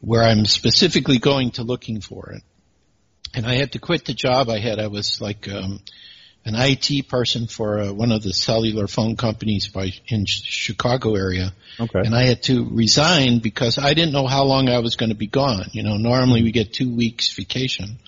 [0.00, 2.42] where I'm specifically going to looking for it.
[3.34, 4.78] And I had to quit the job I had.
[4.78, 5.80] I was like um,
[6.44, 11.52] an IT person for uh, one of the cellular phone companies by in Chicago area,
[11.80, 12.00] Okay.
[12.00, 15.16] and I had to resign because I didn't know how long I was going to
[15.16, 15.66] be gone.
[15.72, 17.98] You know, normally we get two weeks vacation,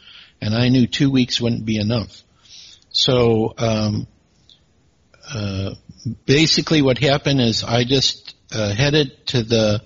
[0.41, 2.23] and I knew two weeks wouldn't be enough.
[2.93, 4.07] So um,
[5.33, 5.75] uh,
[6.27, 9.83] basically, what happened is I just uh, headed to the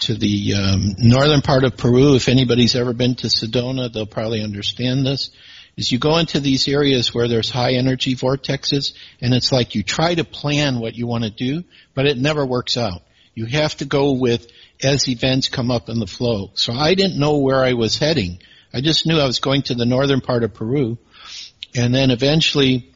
[0.00, 2.14] to the um, northern part of Peru.
[2.14, 5.30] If anybody's ever been to Sedona, they'll probably understand this.
[5.76, 9.82] Is you go into these areas where there's high energy vortexes, and it's like you
[9.82, 13.02] try to plan what you want to do, but it never works out.
[13.34, 14.50] You have to go with
[14.82, 16.50] as events come up in the flow.
[16.54, 18.40] So I didn't know where I was heading.
[18.72, 20.98] I just knew I was going to the northern part of Peru,
[21.74, 22.89] and then eventually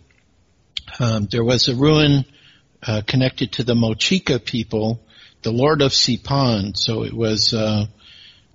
[0.98, 2.24] um, there was a ruin
[2.86, 5.00] uh, connected to the Mochica people,
[5.42, 6.76] the Lord of Sipan.
[6.76, 7.86] So it was, uh,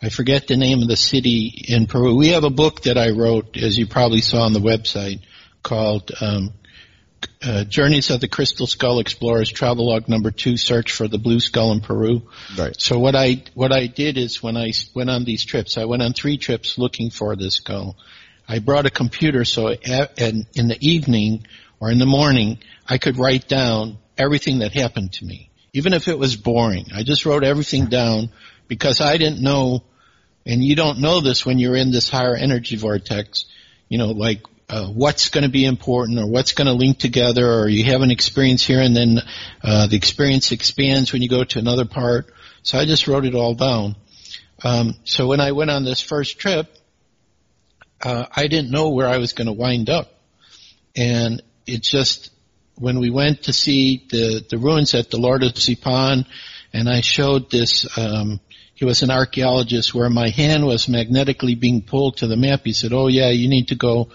[0.01, 2.15] I forget the name of the city in Peru.
[2.15, 5.21] We have a book that I wrote, as you probably saw on the website,
[5.63, 6.53] called um,
[7.41, 11.71] uh, Journeys of the Crystal Skull Explorers, Travelogue Number Two: Search for the Blue Skull
[11.73, 12.29] in Peru.
[12.57, 12.79] Right.
[12.79, 16.01] So what I what I did is when I went on these trips, I went
[16.01, 17.97] on three trips looking for this skull.
[18.47, 21.45] I brought a computer so at, and in the evening
[21.79, 26.07] or in the morning I could write down everything that happened to me, even if
[26.07, 26.87] it was boring.
[26.93, 28.31] I just wrote everything down
[28.67, 29.83] because I didn't know,
[30.45, 33.45] and you don't know this when you're in this higher energy vortex.
[33.87, 37.45] You know, like uh, what's going to be important or what's going to link together,
[37.45, 39.19] or you have an experience here and then
[39.63, 42.31] uh, the experience expands when you go to another part.
[42.61, 43.95] So I just wrote it all down.
[44.63, 46.67] Um, so when I went on this first trip,
[48.01, 50.13] uh, I didn't know where I was going to wind up,
[50.95, 52.31] and it just
[52.75, 56.25] when we went to see the the ruins at the Lord of Sipan,
[56.73, 57.85] and I showed this.
[57.97, 58.39] Um,
[58.73, 62.61] he was an archaeologist where my hand was magnetically being pulled to the map.
[62.63, 64.09] He said, "Oh yeah, you need to go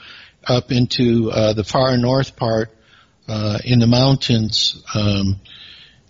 [0.47, 2.71] up into uh, the far north part
[3.29, 5.41] uh, in the mountains." Um,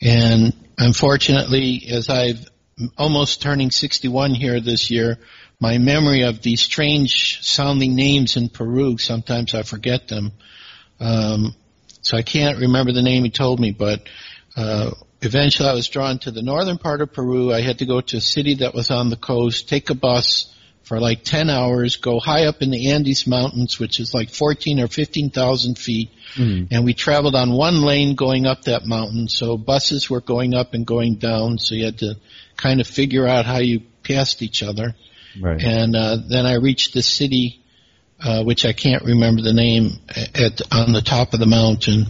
[0.00, 2.48] and unfortunately, as I've
[2.96, 5.18] almost turning 61 here this year,
[5.60, 10.32] my memory of these strange sounding names in Peru, sometimes I forget them.
[11.00, 11.54] Um,
[12.02, 14.06] so I can't remember the name he told me, but
[14.56, 14.90] uh,
[15.22, 17.52] eventually I was drawn to the northern part of Peru.
[17.52, 20.54] I had to go to a city that was on the coast, take a bus
[20.84, 24.80] for like 10 hours, go high up in the Andes Mountains, which is like 14
[24.80, 26.10] or 15,000 feet,
[26.70, 29.28] and we traveled on one lane going up that mountain.
[29.28, 32.16] So buses were going up and going down, so you had to
[32.56, 34.94] kind of figure out how you passed each other.
[35.40, 35.60] Right.
[35.62, 37.63] And uh, then I reached the city,
[38.24, 42.06] uh, which I can't remember the name, at on the top of the mountain.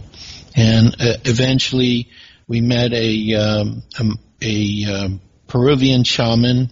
[0.55, 2.09] And uh, eventually,
[2.47, 6.71] we met a um, um, a um, Peruvian shaman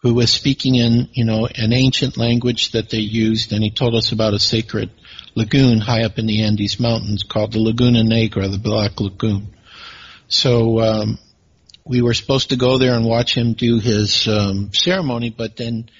[0.00, 3.94] who was speaking in you know an ancient language that they used, and he told
[3.94, 4.90] us about a sacred
[5.34, 9.54] lagoon high up in the Andes Mountains called the Laguna Negra, the Black Lagoon.
[10.28, 11.18] So um,
[11.84, 15.90] we were supposed to go there and watch him do his um, ceremony, but then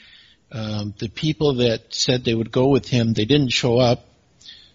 [0.55, 4.07] um, the people that said they would go with him, they didn't show up.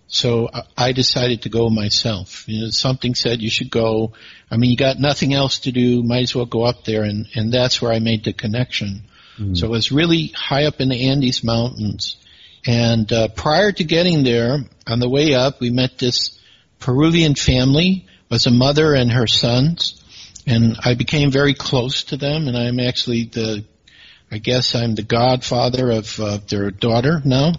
[0.08, 2.44] So I- decided to go myself.
[2.48, 4.14] You know, something said you should go.
[4.50, 6.02] I mean, you got nothing else to do.
[6.04, 9.04] Might as well go up there, and and that's where I made the connection.
[9.56, 12.18] So it was really high up in the Andes Mountains.
[12.68, 16.38] And uh, prior to getting there, on the way up, we met this
[16.80, 18.06] Peruvian family.
[18.06, 20.04] It was a mother and her sons,
[20.46, 22.48] and I became very close to them.
[22.48, 23.64] And I'm actually the,
[24.32, 27.54] I guess I'm the godfather of uh, their daughter now.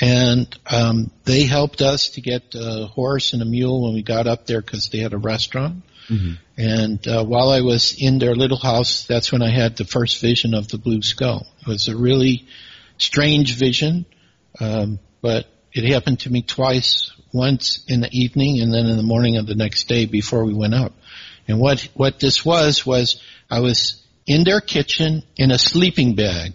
[0.00, 4.26] And um, they helped us to get a horse and a mule when we got
[4.26, 5.84] up there because they had a restaurant.
[6.56, 10.20] And uh, while I was in their little house, that's when I had the first
[10.20, 11.46] vision of the blue skull.
[11.62, 12.46] It was a really
[12.98, 14.04] strange vision,
[14.60, 17.10] um, but it happened to me twice.
[17.32, 20.54] Once in the evening, and then in the morning of the next day before we
[20.54, 20.92] went up.
[21.48, 26.54] And what what this was was I was in their kitchen in a sleeping bag.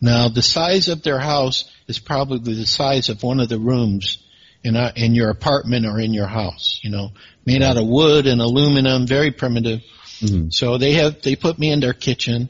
[0.00, 4.18] Now the size of their house is probably the size of one of the rooms
[4.62, 6.80] in a, in your apartment or in your house.
[6.82, 7.10] You know,
[7.44, 9.80] made out of wood and aluminum, very primitive.
[10.20, 10.50] Mm-hmm.
[10.50, 12.48] So they have they put me in their kitchen,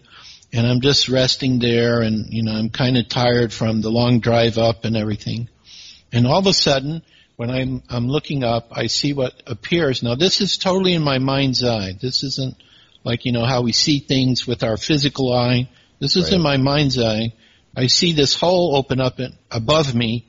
[0.53, 4.21] and I'm just resting there, and you know I'm kind of tired from the long
[4.21, 5.49] drive up and everything.
[6.13, 7.03] And all of a sudden,
[7.37, 10.03] when I'm I'm looking up, I see what appears.
[10.03, 11.93] Now this is totally in my mind's eye.
[12.01, 12.57] This isn't
[13.05, 15.69] like you know how we see things with our physical eye.
[16.01, 17.33] This is in my mind's eye.
[17.77, 20.27] I see this hole open up in, above me,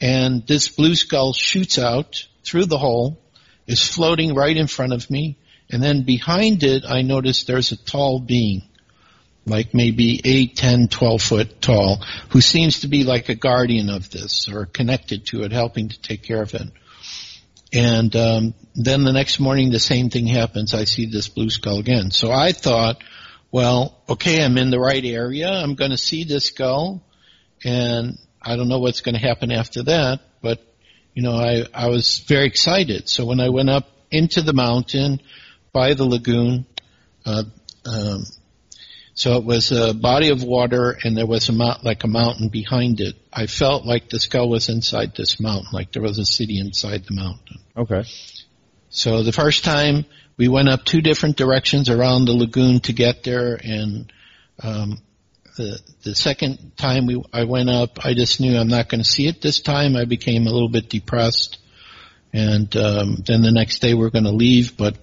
[0.00, 3.18] and this blue skull shoots out through the hole,
[3.66, 5.36] is floating right in front of me,
[5.70, 8.62] and then behind it I notice there's a tall being,
[9.46, 14.10] like maybe 8, 10, 12 foot tall, who seems to be like a guardian of
[14.10, 16.68] this or connected to it, helping to take care of it.
[17.72, 20.74] And um, then the next morning, the same thing happens.
[20.74, 22.10] I see this blue skull again.
[22.10, 23.02] So I thought,
[23.50, 25.48] well, okay, I'm in the right area.
[25.48, 27.02] I'm going to see this skull,
[27.64, 30.20] and I don't know what's going to happen after that.
[30.42, 30.60] But
[31.14, 33.08] you know, I I was very excited.
[33.08, 35.20] So when I went up into the mountain
[35.72, 36.66] by the lagoon,
[37.24, 37.44] uh,
[37.84, 38.24] um,
[39.16, 42.50] so it was a body of water, and there was a mount, like a mountain
[42.50, 43.16] behind it.
[43.32, 47.06] I felt like the skull was inside this mountain, like there was a city inside
[47.06, 47.56] the mountain.
[47.74, 48.04] Okay.
[48.90, 50.04] So the first time
[50.36, 54.12] we went up two different directions around the lagoon to get there, and
[54.62, 54.98] um,
[55.56, 59.08] the the second time we I went up, I just knew I'm not going to
[59.08, 59.96] see it this time.
[59.96, 61.58] I became a little bit depressed,
[62.34, 64.98] and um, then the next day we're going to leave, but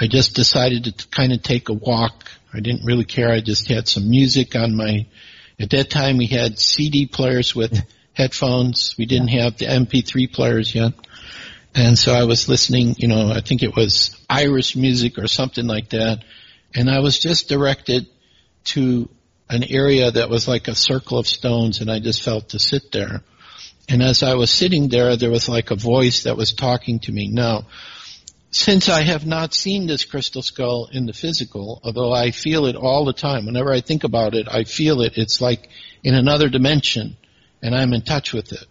[0.00, 2.30] I just decided to kind of take a walk.
[2.52, 3.30] I didn't really care.
[3.30, 5.06] I just had some music on my.
[5.58, 7.78] At that time, we had CD players with
[8.12, 8.94] headphones.
[8.98, 10.92] We didn't have the MP3 players yet.
[11.74, 15.66] And so I was listening, you know, I think it was Irish music or something
[15.66, 16.24] like that.
[16.74, 18.06] And I was just directed
[18.64, 19.08] to
[19.48, 22.90] an area that was like a circle of stones and I just felt to sit
[22.92, 23.22] there.
[23.88, 27.12] And as I was sitting there, there was like a voice that was talking to
[27.12, 27.28] me.
[27.28, 27.66] Now,
[28.50, 32.76] since I have not seen this crystal skull in the physical, although I feel it
[32.76, 35.16] all the time, whenever I think about it, I feel it.
[35.16, 35.68] It's like
[36.02, 37.16] in another dimension
[37.62, 38.66] and I'm in touch with it.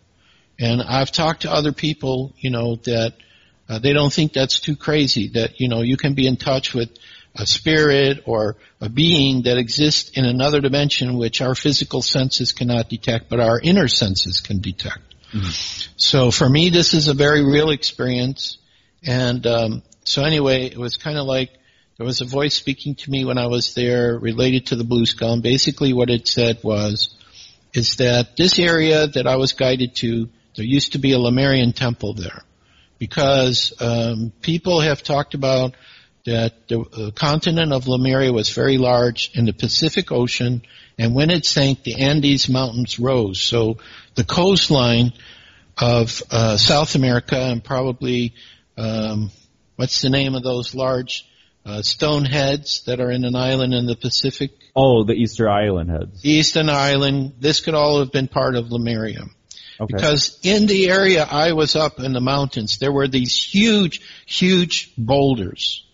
[0.59, 3.13] And I've talked to other people, you know, that
[3.69, 6.73] uh, they don't think that's too crazy, that, you know, you can be in touch
[6.73, 6.89] with
[7.35, 12.89] a spirit or a being that exists in another dimension which our physical senses cannot
[12.89, 15.15] detect, but our inner senses can detect.
[15.95, 18.57] So for me, this is a very real experience.
[19.05, 21.51] And um, so anyway, it was kind of like
[21.97, 25.05] there was a voice speaking to me when I was there related to the blue
[25.05, 25.33] skull.
[25.33, 27.15] And basically what it said was,
[27.73, 31.73] is that this area that I was guided to, there used to be a Lemurian
[31.73, 32.41] temple there.
[32.97, 35.75] Because um, people have talked about
[36.25, 40.61] that the uh, continent of Lemuria was very large in the Pacific Ocean,
[40.97, 43.41] and when it sank, the Andes Mountains rose.
[43.41, 43.77] So
[44.15, 45.13] the coastline
[45.77, 48.33] of uh, South America and probably
[48.79, 49.31] um,
[49.75, 51.29] what's the name of those large
[51.65, 54.51] uh, stone heads that are in an island in the Pacific?
[54.75, 56.25] Oh, the Easter Island heads.
[56.25, 57.33] Eastern Island.
[57.39, 59.25] This could all have been part of Lemuria.
[59.81, 59.93] Okay.
[59.93, 64.93] Because in the area I was up in the mountains, there were these huge, huge
[64.97, 65.85] boulders.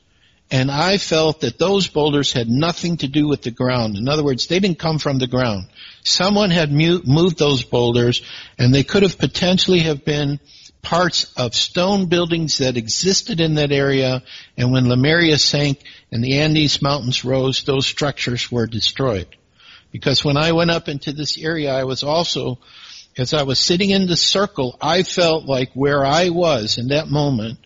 [0.51, 3.97] And I felt that those boulders had nothing to do with the ground.
[3.97, 5.67] In other words, they didn't come from the ground.
[6.03, 8.21] Someone had mu- moved those boulders
[8.59, 10.39] and they could have potentially have been
[10.85, 14.21] parts of stone buildings that existed in that area.
[14.55, 19.27] And when Lemuria sank and the Andes Mountains rose, those structures were destroyed.
[19.91, 22.59] Because when I went up into this area, I was also,
[23.17, 27.07] as I was sitting in the circle, I felt like where I was in that
[27.07, 27.59] moment,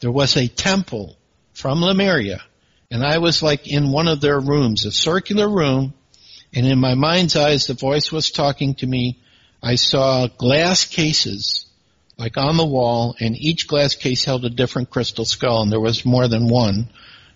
[0.00, 1.16] there was a temple
[1.54, 2.42] from Lemuria.
[2.90, 5.94] And I was like in one of their rooms, a circular room.
[6.54, 9.22] And in my mind's eyes, the voice was talking to me.
[9.62, 11.65] I saw glass cases
[12.18, 15.80] like on the wall and each glass case held a different crystal skull and there
[15.80, 16.88] was more than one.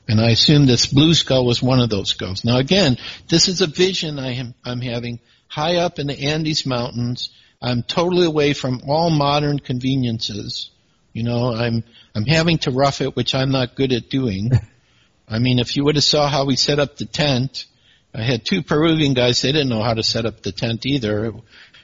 [0.09, 2.45] And I assume this blue skull was one of those skulls.
[2.45, 2.97] Now again,
[3.29, 7.31] this is a vision I am, I'm having high up in the Andes Mountains.
[7.63, 10.71] I'm totally away from all modern conveniences.
[11.13, 14.51] You know, I'm, I'm having to rough it, which I'm not good at doing.
[15.29, 17.67] I mean, if you would have saw how we set up the tent,
[18.13, 21.33] I had two Peruvian guys, they didn't know how to set up the tent either.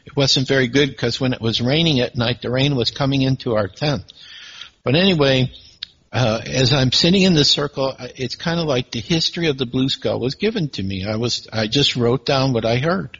[0.06, 3.22] It, wasn't very good because when it was raining at night, the rain was coming
[3.22, 4.12] into our tent.
[4.84, 5.52] But anyway,
[6.12, 9.66] uh, as I'm sitting in the circle, it's kind of like the history of the
[9.66, 11.04] blue skull was given to me.
[11.04, 13.18] I was, I just wrote down what I heard.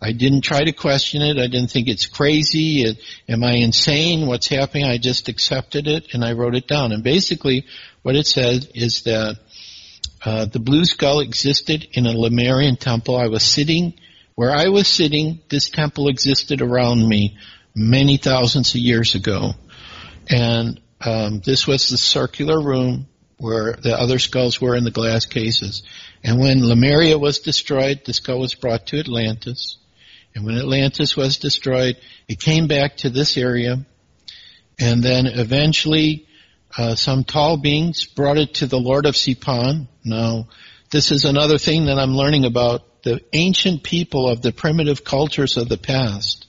[0.00, 1.38] I didn't try to question it.
[1.38, 2.84] I didn't think it's crazy.
[2.84, 2.98] It,
[3.28, 4.26] am I insane?
[4.26, 4.84] What's happening?
[4.84, 6.92] I just accepted it and I wrote it down.
[6.92, 7.66] And basically,
[8.02, 9.38] what it said is that
[10.24, 13.16] uh, the blue skull existed in a Lemurian temple.
[13.16, 13.94] I was sitting
[14.34, 15.40] where I was sitting.
[15.48, 17.38] This temple existed around me
[17.74, 19.52] many thousands of years ago,
[20.28, 23.08] and um, this was the circular room
[23.38, 25.82] where the other skulls were in the glass cases.
[26.22, 29.78] And when Lemuria was destroyed, the skull was brought to Atlantis.
[30.34, 31.96] And when Atlantis was destroyed,
[32.28, 33.84] it came back to this area.
[34.78, 36.28] And then eventually,
[36.78, 39.88] uh, some tall beings brought it to the Lord of Sipan.
[40.04, 40.48] Now,
[40.90, 42.82] this is another thing that I'm learning about.
[43.02, 46.46] The ancient people of the primitive cultures of the past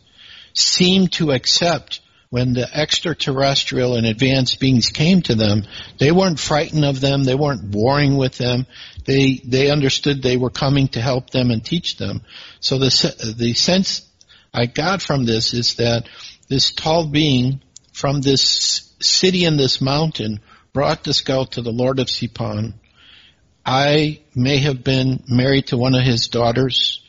[0.54, 5.64] seem to accept when the extraterrestrial and advanced beings came to them,
[6.00, 8.66] they weren't frightened of them, they weren't warring with them,
[9.06, 12.22] they, they understood they were coming to help them and teach them.
[12.60, 14.10] So the, the sense
[14.52, 16.10] I got from this is that
[16.48, 17.62] this tall being
[17.94, 20.40] from this city in this mountain
[20.74, 22.74] brought the skull to the Lord of Sipan.
[23.66, 27.02] I may have been married to one of his daughters,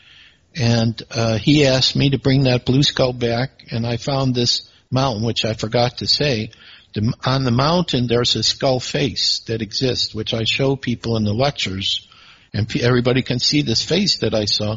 [0.55, 4.71] and uh, he asked me to bring that blue skull back, and I found this
[4.91, 6.51] mountain, which I forgot to say.
[6.95, 11.25] The, on the mountain, there's a skull face that exists, which I show people in
[11.25, 12.07] the lectures,
[12.53, 14.77] and everybody can see this face that I saw.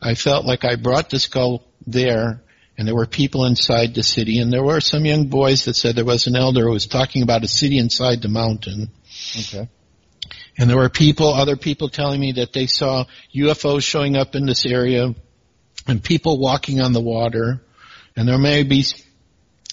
[0.00, 2.42] I felt like I brought the skull there,
[2.78, 5.94] and there were people inside the city, and there were some young boys that said
[5.94, 8.88] there was an elder who was talking about a city inside the mountain.
[9.38, 9.68] Okay.
[10.58, 14.46] And there were people, other people telling me that they saw UFOs showing up in
[14.46, 15.14] this area
[15.86, 17.62] and people walking on the water.
[18.16, 18.84] And there may be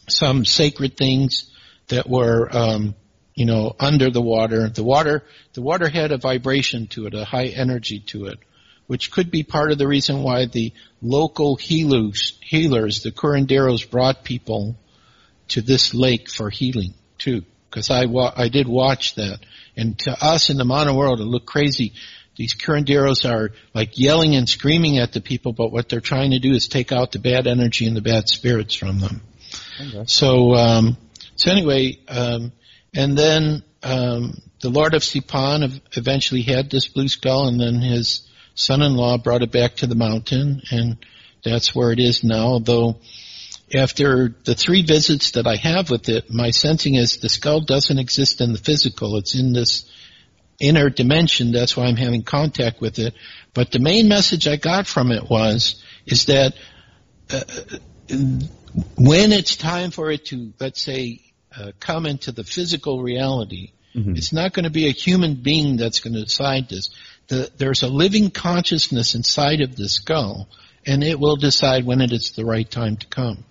[0.07, 1.51] some sacred things
[1.89, 2.95] that were, um,
[3.35, 4.69] you know, under the water.
[4.69, 5.23] The water,
[5.53, 8.39] the water had a vibration to it, a high energy to it,
[8.87, 14.23] which could be part of the reason why the local healers, healers, the curanderos brought
[14.23, 14.77] people
[15.49, 17.43] to this lake for healing too.
[17.71, 19.39] Cause I, wa- I did watch that.
[19.79, 21.93] And to us in the modern world, it looked crazy.
[22.35, 26.39] These curanderos are like yelling and screaming at the people, but what they're trying to
[26.39, 29.21] do is take out the bad energy and the bad spirits from them.
[29.81, 30.03] Okay.
[30.05, 30.97] So, um,
[31.35, 32.51] so anyway, um,
[32.93, 37.81] and then um, the Lord of Sipan ev- eventually had this blue skull, and then
[37.81, 40.97] his son-in-law brought it back to the mountain, and
[41.43, 42.47] that's where it is now.
[42.47, 42.97] Although
[43.73, 47.99] after the three visits that I have with it, my sensing is the skull doesn't
[47.99, 49.85] exist in the physical; it's in this
[50.59, 51.51] inner dimension.
[51.51, 53.13] That's why I'm having contact with it.
[53.53, 56.53] But the main message I got from it was is that
[57.31, 57.41] uh,
[58.97, 61.21] when it's time for it to, let's say,
[61.55, 64.17] uh, come into the physical reality, Mhm.
[64.17, 66.89] it's not going to be a human being that's going to decide this.
[67.27, 70.47] The, there's a living consciousness inside of the skull,
[70.85, 73.45] and it will decide when it is the right time to come.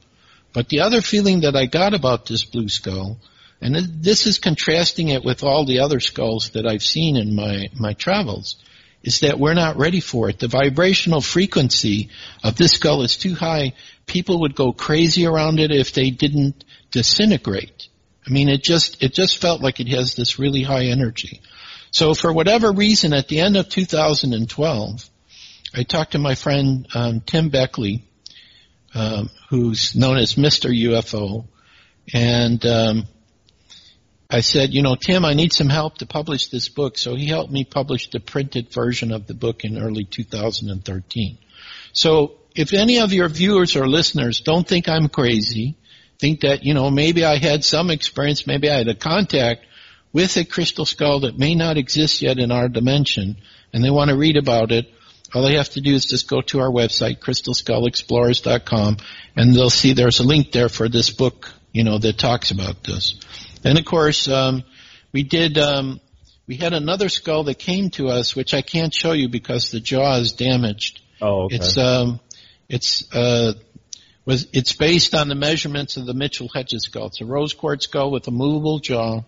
[0.59, 3.21] But the other feeling that I got about this blue skull,
[3.61, 7.69] and this is contrasting it with all the other skulls that I've seen in my,
[7.79, 8.57] my travels,
[9.05, 10.41] is that we're not ready for it.
[10.41, 12.11] The vibrational frequency
[12.43, 13.75] of this skull is too high.
[14.07, 17.87] People would go crazy around it if they didn't disintegrate.
[18.27, 21.41] I mean, it just, it just felt like it has this really high energy.
[21.93, 25.09] So for whatever reason, at the end of 2012,
[25.73, 28.08] I talked to my friend um, Tim Beckley,
[28.95, 30.70] um, who's known as Mr.
[30.70, 31.47] UFO,
[32.12, 33.07] and um,
[34.30, 36.99] I said, you know, Tim, I need some help to publish this book.
[36.99, 41.39] So he helped me publish the printed version of the book in early 2013.
[41.93, 45.76] So if any of your viewers or listeners don't think I'm crazy,
[46.18, 49.64] think that, you know, maybe I had some experience, maybe I had a contact
[50.12, 53.36] with a crystal skull that may not exist yet in our dimension,
[53.72, 54.93] and they want to read about it,
[55.35, 58.97] all they have to do is just go to our website, crystalskullexplorers.com,
[59.37, 62.83] and they'll see there's a link there for this book, you know, that talks about
[62.85, 63.20] this.
[63.64, 64.64] And of course, um,
[65.12, 66.01] we did, um,
[66.47, 69.81] we had another skull that came to us, which I can't show you because the
[69.81, 71.01] jaw is damaged.
[71.20, 71.57] Oh, okay.
[71.57, 72.20] It's um,
[72.68, 73.53] it's uh,
[74.24, 77.07] was it's based on the measurements of the Mitchell Hedges skull.
[77.07, 79.22] It's a rose quartz skull with a movable jaw.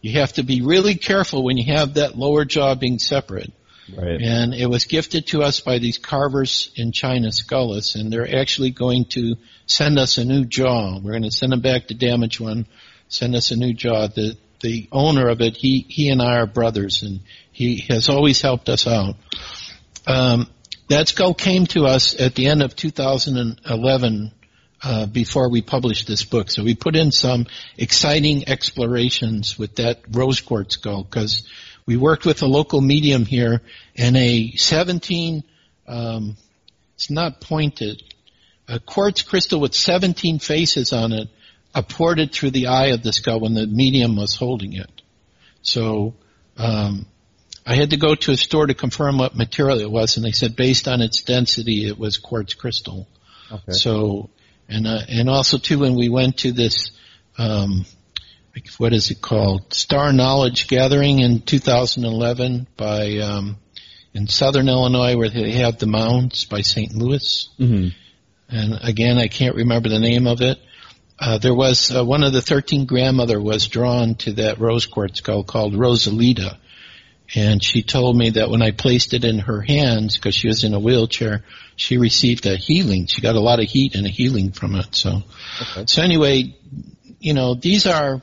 [0.00, 3.52] You have to be really careful when you have that lower jaw being separate.
[3.96, 4.20] Right.
[4.20, 8.70] And it was gifted to us by these carvers in China, Skullis, and they're actually
[8.70, 9.36] going to
[9.66, 10.98] send us a new jaw.
[10.98, 12.66] We're going to send them back the damaged one,
[13.08, 14.08] send us a new jaw.
[14.08, 17.20] The the owner of it, he he and I are brothers, and
[17.52, 19.16] he has always helped us out.
[20.06, 20.48] Um,
[20.88, 24.32] that skull came to us at the end of 2011
[24.82, 26.50] uh, before we published this book.
[26.50, 31.46] So we put in some exciting explorations with that rose quartz skull because
[31.90, 33.62] we worked with a local medium here
[33.96, 35.42] and a 17,
[35.88, 36.36] um,
[36.94, 38.00] it's not pointed,
[38.68, 41.28] a quartz crystal with 17 faces on it
[41.74, 45.02] apported through the eye of the skull when the medium was holding it.
[45.62, 46.14] So
[46.56, 47.06] um,
[47.66, 50.30] I had to go to a store to confirm what material it was, and they
[50.30, 53.08] said based on its density, it was quartz crystal.
[53.50, 53.72] Okay.
[53.72, 54.30] So,
[54.68, 56.92] and uh, and also too, when we went to this,
[57.36, 57.84] um,
[58.78, 59.72] what is it called?
[59.74, 63.56] Star Knowledge Gathering in 2011 by um,
[64.12, 66.94] in Southern Illinois, where they have the mounds by St.
[66.94, 67.48] Louis.
[67.58, 67.88] hmm
[68.48, 70.58] And again, I can't remember the name of it.
[71.18, 75.18] Uh, there was uh, one of the 13 grandmother was drawn to that rose quartz
[75.18, 76.56] skull called Rosalita.
[77.34, 80.64] And she told me that when I placed it in her hands, because she was
[80.64, 81.44] in a wheelchair,
[81.76, 83.06] she received a healing.
[83.06, 84.96] She got a lot of heat and a healing from it.
[84.96, 85.22] So,
[85.62, 85.84] Okay.
[85.86, 86.56] so anyway,
[87.20, 88.20] you know, these are,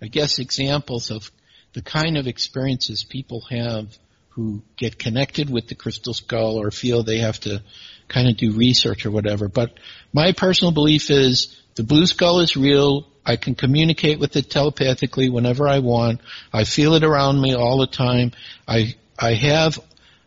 [0.00, 1.30] I guess, examples of
[1.72, 3.96] the kind of experiences people have
[4.30, 7.62] who get connected with the crystal skull or feel they have to
[8.06, 9.48] kind of do research or whatever.
[9.48, 9.72] But
[10.12, 13.08] my personal belief is the blue skull is real.
[13.26, 16.20] I can communicate with it telepathically whenever I want.
[16.52, 18.32] I feel it around me all the time.
[18.66, 19.78] I I have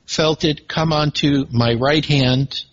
[0.05, 2.65] felt it come onto my right hand,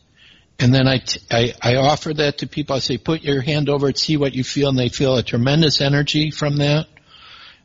[0.58, 2.74] and then I, t- I, I offer that to people.
[2.74, 5.22] I say, put your hand over it, see what you feel, and they feel a
[5.22, 6.86] tremendous energy from that.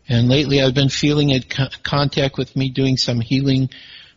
[0.07, 3.69] And lately, I've been feeling it co- contact with me, doing some healing.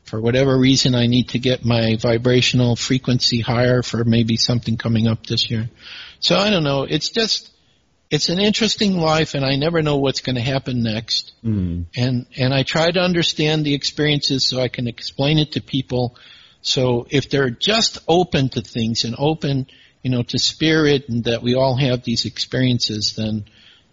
[0.05, 5.09] For whatever reason, I need to get my vibrational frequency higher for maybe something coming
[5.09, 5.69] up this year.
[6.21, 6.85] So I don't know.
[6.85, 7.51] It's just
[8.11, 11.33] it's an interesting life and I never know what's going to happen next.
[11.45, 11.87] Mm.
[11.97, 16.17] And, and I try to understand the experiences so I can explain it to people.
[16.67, 19.67] So if they're just open to things and open,
[20.03, 23.45] you know, to spirit and that we all have these experiences, then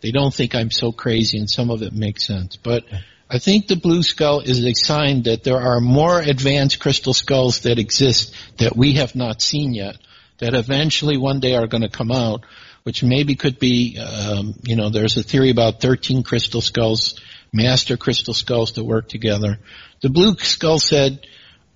[0.01, 2.55] they don't think I'm so crazy and some of it makes sense.
[2.57, 2.85] But
[3.29, 7.61] I think the blue skull is a sign that there are more advanced crystal skulls
[7.61, 9.97] that exist that we have not seen yet
[10.39, 12.43] that eventually one day are going to come out
[12.83, 17.19] which maybe could be, um, you know, there's a theory about 13 crystal skulls,
[17.51, 19.59] master crystal skulls that work together.
[20.01, 21.25] The blue skull said,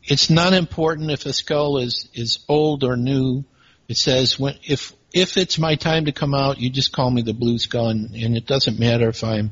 [0.08, 3.44] it's not important if a skull is, is old or new.
[3.88, 7.22] It says when, if, if it's my time to come out, you just call me
[7.22, 9.52] the blue skull and, and it doesn't matter if I'm,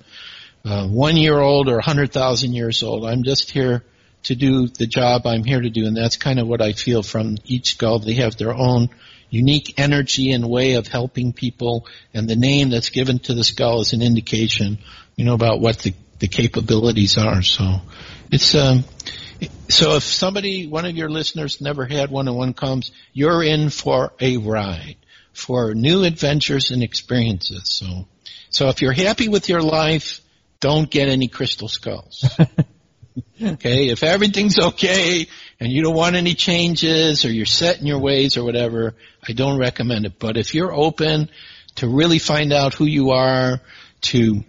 [0.64, 3.06] uh, one year old or a hundred thousand years old.
[3.06, 3.84] I'm just here
[4.24, 7.04] to do the job I'm here to do and that's kind of what I feel
[7.04, 8.00] from each skull.
[8.00, 8.90] They have their own
[9.30, 13.82] unique energy and way of helping people, and the name that's given to the skull
[13.82, 14.78] is an indication,
[15.16, 17.42] you know, about what the, the capabilities are.
[17.42, 17.82] So
[18.32, 18.86] it's um,
[19.70, 23.70] so if somebody, one of your listeners, never had one and one comes, you're in
[23.70, 24.98] for a ride,
[25.34, 27.64] for new adventures and experiences.
[27.66, 28.08] So,
[28.50, 30.22] so if you're happy with your life,
[30.60, 32.24] don't get any crystal skulls.
[33.42, 35.28] okay, if everything's okay
[35.60, 38.96] and you don't want any changes or you're set in your ways or whatever,
[39.28, 40.20] I don't recommend it.
[40.20, 41.30] But if you're open
[41.76, 43.60] to really find out who you are,
[44.02, 44.44] to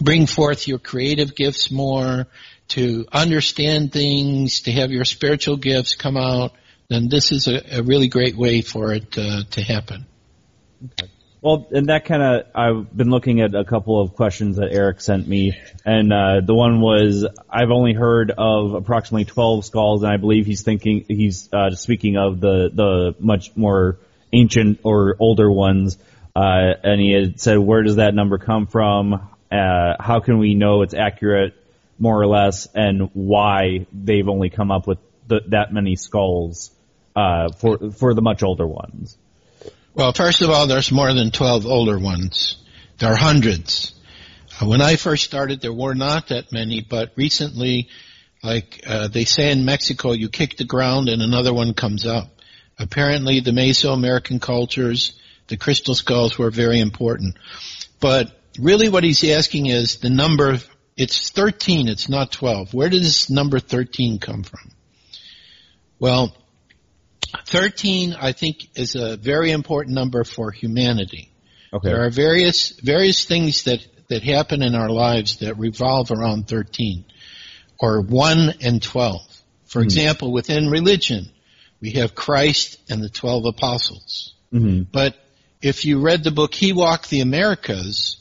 [0.00, 2.26] bring forth your creative gifts more,
[2.70, 6.52] to understand things, to have your spiritual gifts come out,
[6.88, 10.06] then this is a, a really great way for it uh, to happen.
[10.84, 11.10] Okay.
[11.42, 15.00] Well, and that kind of, I've been looking at a couple of questions that Eric
[15.00, 15.56] sent me,
[15.86, 20.44] and uh, the one was, I've only heard of approximately 12 skulls, and I believe
[20.44, 23.98] he's thinking, he's uh, speaking of the, the much more
[24.34, 25.96] ancient or older ones,
[26.36, 29.14] uh, and he had said, where does that number come from?
[29.50, 31.54] Uh, how can we know it's accurate,
[32.00, 34.98] more or less, and why they've only come up with
[35.28, 36.72] the, that many skulls
[37.14, 39.16] uh, for for the much older ones?
[39.94, 42.56] Well, first of all, there's more than 12 older ones.
[42.98, 43.92] There are hundreds.
[44.60, 47.88] Uh, when I first started, there were not that many, but recently,
[48.42, 52.28] like uh, they say in Mexico, you kick the ground and another one comes up.
[52.78, 57.36] Apparently, the Mesoamerican cultures, the crystal skulls were very important.
[58.00, 60.58] But really what he's asking is the number,
[61.00, 62.74] it's 13, it's not 12.
[62.74, 64.70] Where does this number 13 come from?
[65.98, 66.36] Well,
[67.46, 71.30] 13, I think, is a very important number for humanity.
[71.72, 71.88] Okay.
[71.88, 77.04] There are various various things that that happen in our lives that revolve around 13,
[77.78, 79.20] or 1 and 12.
[79.66, 81.30] For example, within religion,
[81.80, 84.34] we have Christ and the 12 apostles.
[84.50, 85.14] hmm But
[85.62, 88.19] if you read the book He Walked the Americas,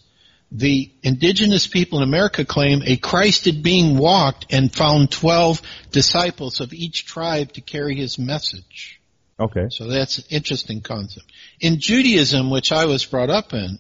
[0.52, 6.74] the indigenous people in America claim a Christed being walked and found 12 disciples of
[6.74, 9.00] each tribe to carry his message.
[9.40, 9.68] Okay.
[9.70, 11.32] So that's an interesting concept.
[11.60, 13.80] In Judaism, which I was brought up in,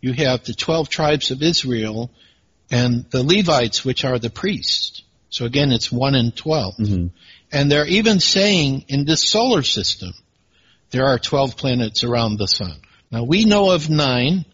[0.00, 2.10] you have the 12 tribes of Israel
[2.70, 5.02] and the Levites, which are the priests.
[5.28, 6.76] So again, it's 1 and 12.
[6.76, 7.10] Mhm.
[7.52, 10.14] And they're even saying in this solar system,
[10.90, 12.76] there are 12 planets around the sun.
[13.10, 14.44] Now we know of nine,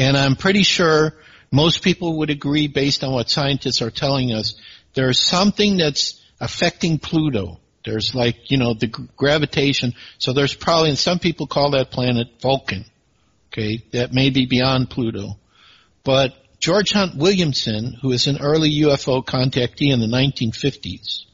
[0.00, 1.12] and I'm pretty sure
[1.52, 4.54] most people would agree based on what scientists are telling us,
[4.94, 7.60] there's something that's affecting Pluto.
[7.84, 9.92] There's like, you know, the gr- gravitation.
[10.16, 12.86] So there's probably, and some people call that planet Vulcan.
[13.52, 15.36] Okay, that may be beyond Pluto.
[16.02, 21.24] But George Hunt Williamson, who is an early UFO contactee in the 1950s,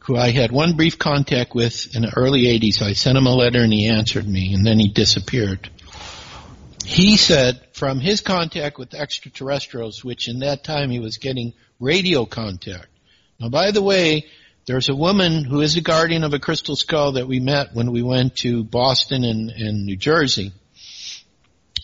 [0.00, 3.34] who I had one brief contact with in the early 80s, I sent him a
[3.34, 5.70] letter and he answered me and then he disappeared.
[6.84, 12.24] He said from his contact with extraterrestrials, which in that time he was getting radio
[12.24, 12.88] contact.
[13.38, 14.26] Now by the way,
[14.66, 17.90] there's a woman who is a guardian of a crystal skull that we met when
[17.90, 20.52] we went to Boston and, and New Jersey.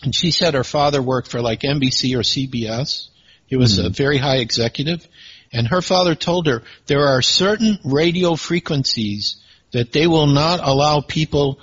[0.03, 3.07] And she said her father worked for like NBC or CBS.
[3.47, 3.93] He was a hmm.
[3.93, 5.07] very high executive.
[5.51, 9.37] And her father told her there are certain radio frequencies
[9.71, 11.59] that they will not allow people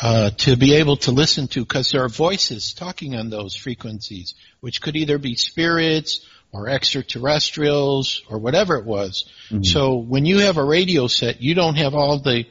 [0.00, 4.34] uh, to be able to listen to because there are voices talking on those frequencies,
[4.60, 9.24] which could either be spirits or extraterrestrials or whatever it was.
[9.62, 12.46] So when you have a radio set, you don't have all the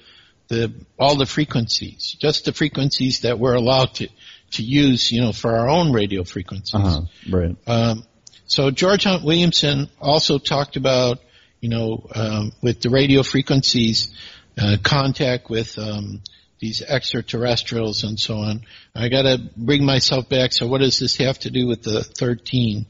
[0.49, 4.07] the all the frequencies, just the frequencies that we're allowed to
[4.51, 6.75] to use, you know, for our own radio frequencies.
[6.75, 7.01] Uh-huh.
[7.29, 7.55] Right.
[7.65, 8.03] Um,
[8.45, 11.19] so George Hunt Williamson also talked about,
[11.59, 14.13] you know, um, with the radio frequencies,
[14.57, 16.21] uh, contact with um,
[16.59, 18.61] these extraterrestrials and so on.
[18.95, 20.53] I got to bring myself back.
[20.53, 22.85] So what does this have to do with the 13?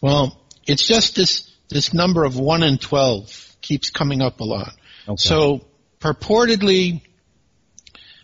[0.00, 4.72] Well, it's just this this number of one and twelve keeps coming up a lot.
[5.08, 5.16] Okay.
[5.16, 5.66] So
[6.00, 7.02] purportedly,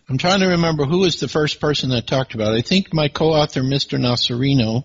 [0.09, 2.59] I'm trying to remember who was the first person that talked about it.
[2.59, 3.99] I think my co-author, Mr.
[3.99, 4.85] Nocerino,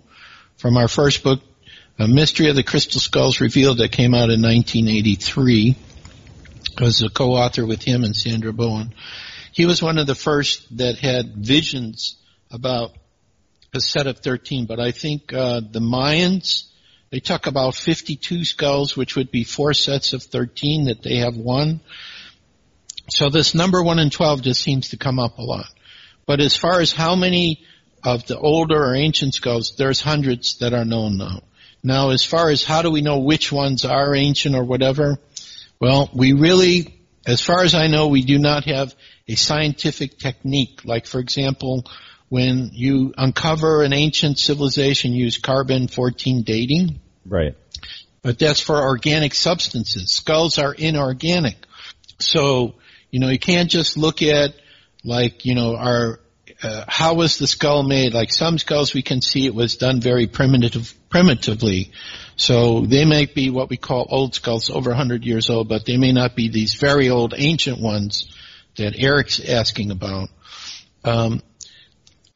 [0.57, 1.41] from our first book,
[1.99, 5.75] A Mystery of the Crystal Skulls Revealed, that came out in 1983,
[6.79, 8.93] was a co-author with him and Sandra Bowen.
[9.51, 12.17] He was one of the first that had visions
[12.49, 12.91] about
[13.73, 16.65] a set of 13, but I think uh, the Mayans,
[17.09, 21.35] they talk about 52 skulls, which would be four sets of 13 that they have
[21.35, 21.81] one.
[23.09, 25.67] So this number 1 and 12 just seems to come up a lot.
[26.25, 27.65] But as far as how many
[28.03, 31.41] of the older or ancient skulls, there's hundreds that are known now.
[31.83, 35.19] Now as far as how do we know which ones are ancient or whatever,
[35.79, 38.95] well, we really, as far as I know, we do not have
[39.31, 40.81] a scientific technique.
[40.85, 41.85] Like for example,
[42.31, 47.55] when you uncover an ancient civilization, use carbon 14 dating, Right.
[48.21, 50.11] but that's for organic substances.
[50.13, 51.57] Skulls are inorganic.
[52.19, 52.75] So,
[53.09, 54.53] you know, you can't just look at
[55.03, 56.21] like, you know, our,
[56.63, 58.13] uh, how was the skull made?
[58.13, 61.91] Like some skulls we can see it was done very primitive, primitively.
[62.37, 65.97] So they might be what we call old skulls over 100 years old, but they
[65.97, 68.25] may not be these very old ancient ones
[68.77, 70.29] that Eric's asking about.
[71.03, 71.41] Um,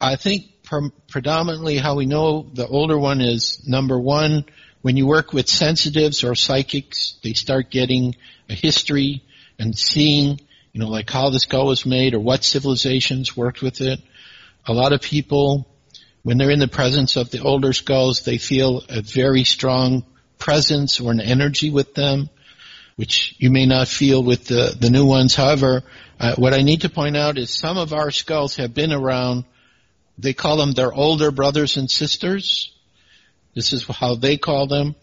[0.00, 4.44] I think pre- predominantly how we know the older one is number one,
[4.82, 8.14] when you work with sensitives or psychics, they start getting
[8.48, 9.24] a history
[9.58, 10.40] and seeing,
[10.72, 14.00] you know, like how the skull was made or what civilizations worked with it.
[14.66, 15.66] A lot of people,
[16.22, 20.04] when they're in the presence of the older skulls, they feel a very strong
[20.38, 22.28] presence or an energy with them,
[22.96, 25.34] which you may not feel with the, the new ones.
[25.34, 25.82] However,
[26.18, 29.44] uh, what I need to point out is some of our skulls have been around
[30.18, 32.72] they call them their older brothers and sisters.
[33.54, 34.94] This is how they call them.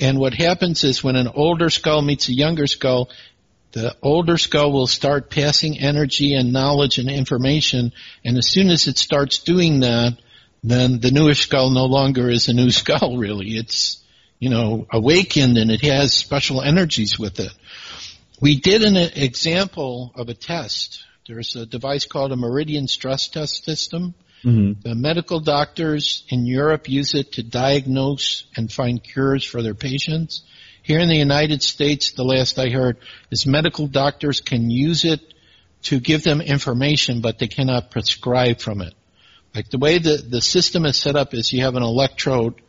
[0.00, 3.10] And what happens is when an older skull meets a younger skull,
[3.72, 7.92] the older skull will start passing energy and knowledge and information.
[8.24, 10.18] And as soon as it starts doing that,
[10.62, 13.56] then the newish skull no longer is a new skull really.
[13.56, 14.02] It's,
[14.38, 17.52] you know, awakened and it has special energies with it.
[18.42, 21.04] We did an example of a test.
[21.28, 24.14] There's a device called a meridian stress test system.
[24.44, 24.80] Mm-hmm.
[24.82, 30.42] The medical doctors in Europe use it to diagnose and find cures for their patients.
[30.82, 32.96] Here in the United States, the last I heard
[33.30, 35.20] is medical doctors can use it
[35.82, 38.94] to give them information, but they cannot prescribe from it.
[39.54, 42.60] Like the way the, the system is set up is you have an electrode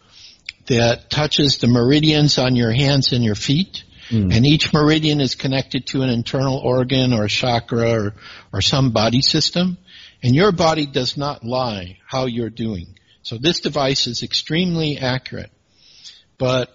[0.68, 3.84] that touches the meridians on your hands and your feet.
[4.14, 8.14] And each meridian is connected to an internal organ or a chakra or,
[8.52, 9.78] or some body system.
[10.22, 12.98] And your body does not lie how you're doing.
[13.24, 15.52] So this device is extremely accurate.
[16.38, 16.70] But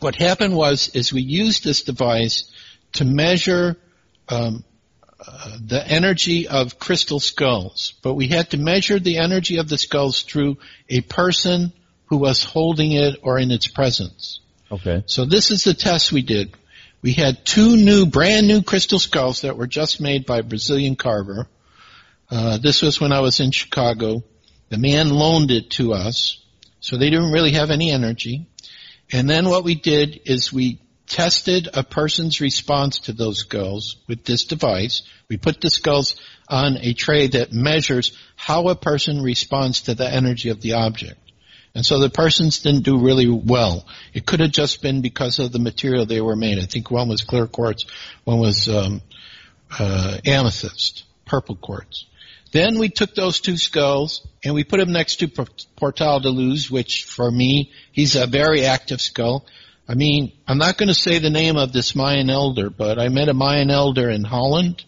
[0.00, 2.44] what happened was, is we used this device
[2.94, 3.76] to measure
[4.28, 4.64] um,
[5.26, 7.94] uh, the energy of crystal skulls.
[8.02, 11.72] But we had to measure the energy of the skulls through a person
[12.06, 14.40] who was holding it or in its presence.
[14.70, 15.04] Okay.
[15.06, 16.54] So this is the test we did.
[17.02, 20.96] We had two new, brand new crystal skulls that were just made by a Brazilian
[20.96, 21.46] carver.
[22.30, 24.24] Uh, this was when I was in Chicago.
[24.70, 26.42] The man loaned it to us,
[26.80, 28.46] so they didn't really have any energy.
[29.12, 34.24] And then what we did is we tested a person's response to those skulls with
[34.24, 35.02] this device.
[35.28, 36.16] We put the skulls
[36.48, 41.23] on a tray that measures how a person responds to the energy of the object.
[41.74, 43.84] And so the persons didn't do really well.
[44.12, 46.58] It could have just been because of the material they were made.
[46.58, 47.84] I think one was clear quartz,
[48.22, 49.02] one was um,
[49.78, 52.06] uh, amethyst, purple quartz.
[52.52, 55.28] Then we took those two skulls and we put them next to
[55.74, 59.44] Portal de Luz, which for me, he's a very active skull.
[59.88, 63.08] I mean, I'm not going to say the name of this Mayan elder, but I
[63.08, 64.84] met a Mayan elder in Holland,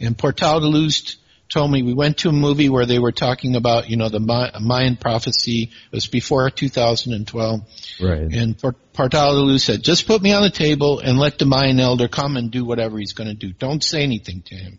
[0.00, 1.16] and Portal de Luz
[1.48, 4.20] told me we went to a movie where they were talking about, you know, the
[4.20, 5.62] Mayan prophecy.
[5.62, 7.60] It was before 2012.
[8.00, 8.20] Right.
[8.20, 12.36] And Luz said, just put me on the table and let the Mayan elder come
[12.36, 13.52] and do whatever he's going to do.
[13.52, 14.78] Don't say anything to him.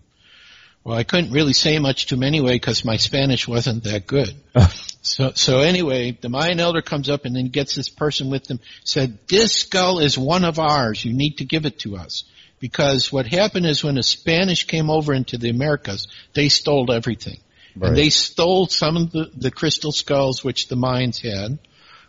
[0.83, 4.33] Well, I couldn't really say much to him anyway because my Spanish wasn't that good.
[5.01, 8.59] so, so anyway, the Mayan elder comes up and then gets this person with them,
[8.83, 11.03] said, this skull is one of ours.
[11.03, 12.23] You need to give it to us.
[12.59, 17.39] Because what happened is when the Spanish came over into the Americas, they stole everything.
[17.75, 17.89] Right.
[17.89, 21.59] And they stole some of the, the crystal skulls which the Mayans had,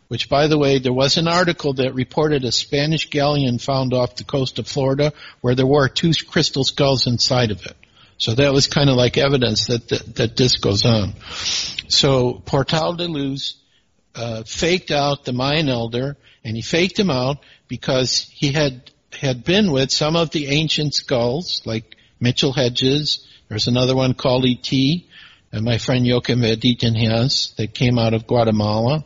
[0.09, 4.17] which by the way, there was an article that reported a Spanish galleon found off
[4.17, 7.77] the coast of Florida where there were two crystal skulls inside of it.
[8.19, 11.15] So that was kind of like evidence that, that, that this goes on.
[11.89, 13.57] So Portal de Luz
[14.15, 17.39] uh, faked out the Mayan elder, and he faked him out
[17.69, 18.90] because he had
[19.21, 23.27] had been with some of the ancient skulls, like Mitchell Hedges.
[23.49, 25.07] There's another one called E.T.,
[25.53, 29.05] and my friend Joachim Editin has, that came out of Guatemala.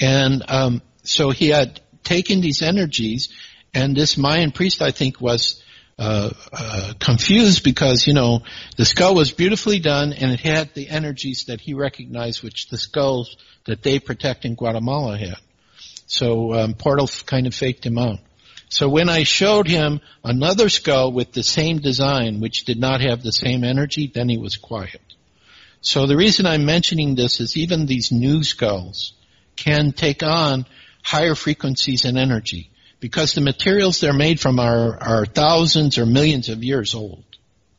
[0.00, 3.30] And um, so he had taken these energies,
[3.74, 5.60] and this Mayan priest, I think, was
[5.98, 8.42] uh, uh, confused because you know
[8.76, 12.78] the skull was beautifully done and it had the energies that he recognized, which the
[12.78, 13.36] skulls
[13.66, 15.36] that they protect in Guatemala had.
[16.06, 18.18] So um, Portal kind of faked him out.
[18.72, 23.22] So when I showed him another skull with the same design, which did not have
[23.22, 25.02] the same energy, then he was quiet.
[25.82, 29.12] So the reason I'm mentioning this is even these new skulls
[29.56, 30.64] can take on
[31.02, 36.48] higher frequencies and energy because the materials they're made from are, are thousands or millions
[36.48, 37.24] of years old.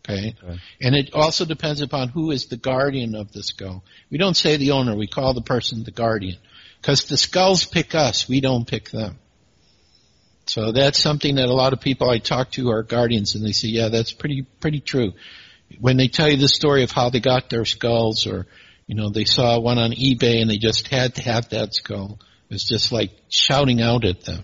[0.07, 0.35] Okay?
[0.43, 0.59] Okay.
[0.79, 3.83] And it also depends upon who is the guardian of the skull.
[4.11, 6.37] We don't say the owner, we call the person the guardian.
[6.79, 9.17] Because the skulls pick us, we don't pick them.
[10.45, 13.53] So that's something that a lot of people I talk to are guardians and they
[13.53, 15.13] say, yeah, that's pretty, pretty true.
[15.79, 18.45] When they tell you the story of how they got their skulls or,
[18.85, 22.19] you know, they saw one on eBay and they just had to have that skull,
[22.49, 24.43] it's just like shouting out at them.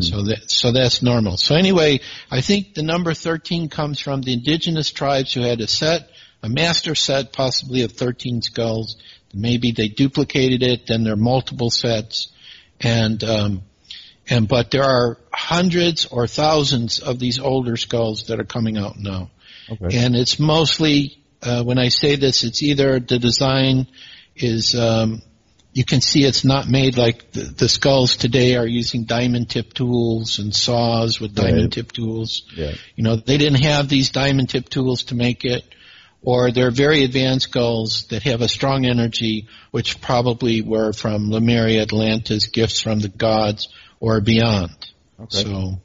[0.00, 1.36] So that so that's normal.
[1.36, 5.66] So anyway, I think the number 13 comes from the indigenous tribes who had a
[5.66, 6.08] set,
[6.42, 8.96] a master set, possibly of 13 skulls.
[9.34, 12.28] Maybe they duplicated it, then there are multiple sets,
[12.80, 13.62] and um,
[14.28, 18.96] and but there are hundreds or thousands of these older skulls that are coming out
[18.98, 19.30] now,
[19.70, 19.98] Okay.
[19.98, 23.86] and it's mostly uh, when I say this, it's either the design
[24.34, 25.22] is um,
[25.72, 29.74] you can see it's not made like the, the skulls today are using diamond tip
[29.74, 31.72] tools and saws with diamond Right.
[31.72, 32.42] tip tools.
[32.56, 32.72] Yeah.
[32.96, 35.64] You know, they didn't have these diamond tip tools to make it.
[36.22, 41.82] Or they're very advanced skulls that have a strong energy, which probably were from Lemuria,
[41.82, 43.68] Atlantis, gifts from the gods,
[44.00, 44.70] or beyond.
[45.20, 45.42] Okay.
[45.42, 45.80] So,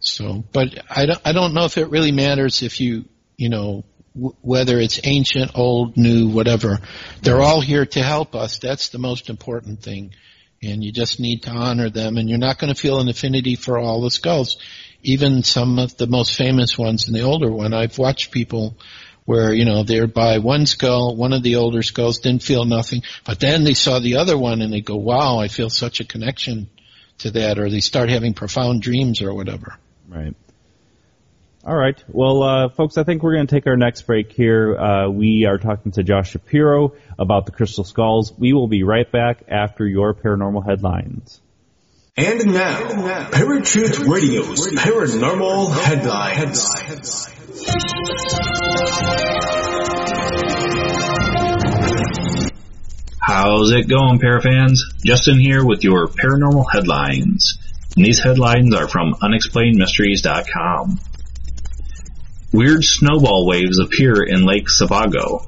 [0.00, 3.04] so, but I don't, I don't know if it really matters if you,
[3.36, 3.84] you know,
[4.14, 6.80] w- whether it's ancient, old, new, whatever.
[7.22, 8.58] They're all here to help us.
[8.58, 10.14] That's the most important thing.
[10.62, 13.56] And you just need to honor them and you're not going to feel an affinity
[13.56, 14.58] for all the skulls.
[15.02, 18.76] Even some of the most famous ones and the older one, I've watched people
[19.24, 23.02] where, you know, they're by one skull, one of the older skulls didn't feel nothing,
[23.24, 26.04] but then they saw the other one and they go, wow, I feel such a
[26.04, 26.68] connection
[27.20, 29.76] to that, or they start having profound dreams or whatever.
[30.08, 30.34] Right.
[31.62, 32.02] All right.
[32.08, 34.76] Well, uh, folks, I think we're going to take our next break here.
[34.78, 38.32] Uh, we are talking to Josh Shapiro about the crystal skulls.
[38.36, 41.40] We will be right back after your paranormal headlines.
[42.16, 46.66] And now, Paratruth Radio's Paranormal Headlines.
[53.32, 54.80] How's it going, Parafans?
[55.04, 57.58] Justin here with your paranormal headlines.
[57.94, 60.98] And these headlines are from unexplainedmysteries.com.
[62.52, 65.46] Weird snowball waves appear in Lake Sebago.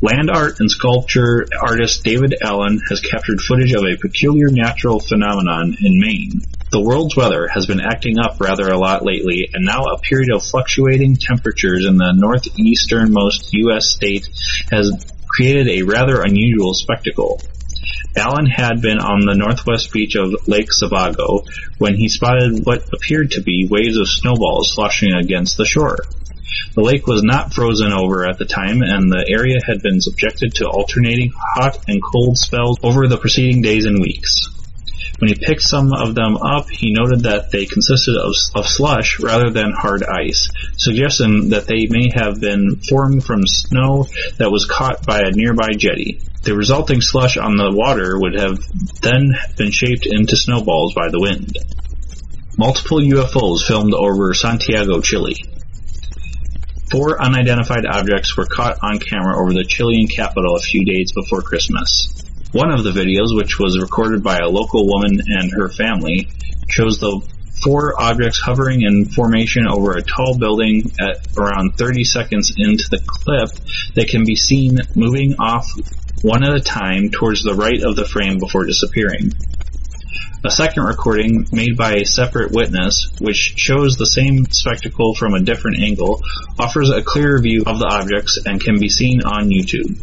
[0.00, 5.76] Land art and sculpture artist David Allen has captured footage of a peculiar natural phenomenon
[5.78, 6.40] in Maine.
[6.70, 10.30] The world's weather has been acting up rather a lot lately, and now a period
[10.34, 13.90] of fluctuating temperatures in the northeasternmost U.S.
[13.90, 14.26] state
[14.70, 14.90] has
[15.28, 17.40] created a rather unusual spectacle.
[18.16, 21.44] Allen had been on the northwest beach of Lake Sebago
[21.78, 25.98] when he spotted what appeared to be waves of snowballs sloshing against the shore.
[26.74, 30.54] The lake was not frozen over at the time, and the area had been subjected
[30.56, 34.48] to alternating hot and cold spells over the preceding days and weeks.
[35.18, 39.18] When he picked some of them up, he noted that they consisted of, of slush
[39.18, 44.06] rather than hard ice, suggesting that they may have been formed from snow
[44.36, 46.20] that was caught by a nearby jetty.
[46.42, 48.58] The resulting slush on the water would have
[49.00, 51.56] then been shaped into snowballs by the wind.
[52.58, 55.36] Multiple UFOs filmed over Santiago, Chile.
[56.90, 61.42] Four unidentified objects were caught on camera over the Chilean capital a few days before
[61.42, 62.25] Christmas.
[62.52, 66.28] One of the videos, which was recorded by a local woman and her family,
[66.68, 67.20] shows the
[67.62, 73.00] four objects hovering in formation over a tall building at around 30 seconds into the
[73.04, 73.50] clip
[73.94, 75.66] that can be seen moving off
[76.22, 79.32] one at a time towards the right of the frame before disappearing.
[80.44, 85.40] A second recording, made by a separate witness, which shows the same spectacle from a
[85.40, 86.22] different angle,
[86.58, 89.98] offers a clearer view of the objects and can be seen on YouTube.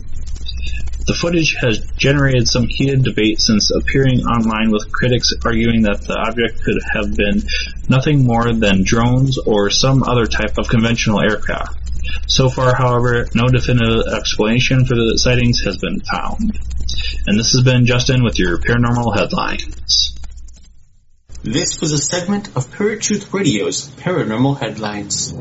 [1.06, 6.16] The footage has generated some heated debate since appearing online with critics arguing that the
[6.16, 7.44] object could have been
[7.90, 11.78] nothing more than drones or some other type of conventional aircraft.
[12.28, 16.58] So far, however, no definitive explanation for the sightings has been found.
[17.28, 20.16] And this has been Justin with your paranormal headlines.
[21.44, 25.34] This was a segment of Paratruth Radio's Paranormal Headlines.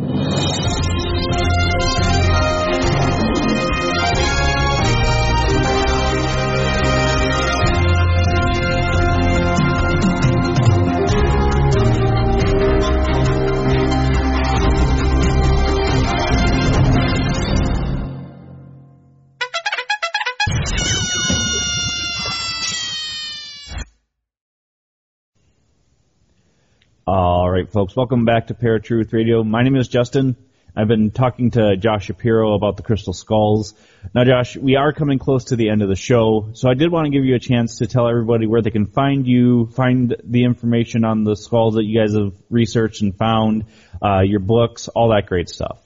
[27.52, 29.44] Right, folks, welcome back to Paratruth Radio.
[29.44, 30.36] My name is Justin.
[30.74, 33.74] I've been talking to Josh Shapiro about the crystal skulls.
[34.14, 36.90] Now, Josh, we are coming close to the end of the show, so I did
[36.90, 40.16] want to give you a chance to tell everybody where they can find you, find
[40.24, 43.66] the information on the skulls that you guys have researched and found,
[44.02, 45.78] uh, your books, all that great stuff.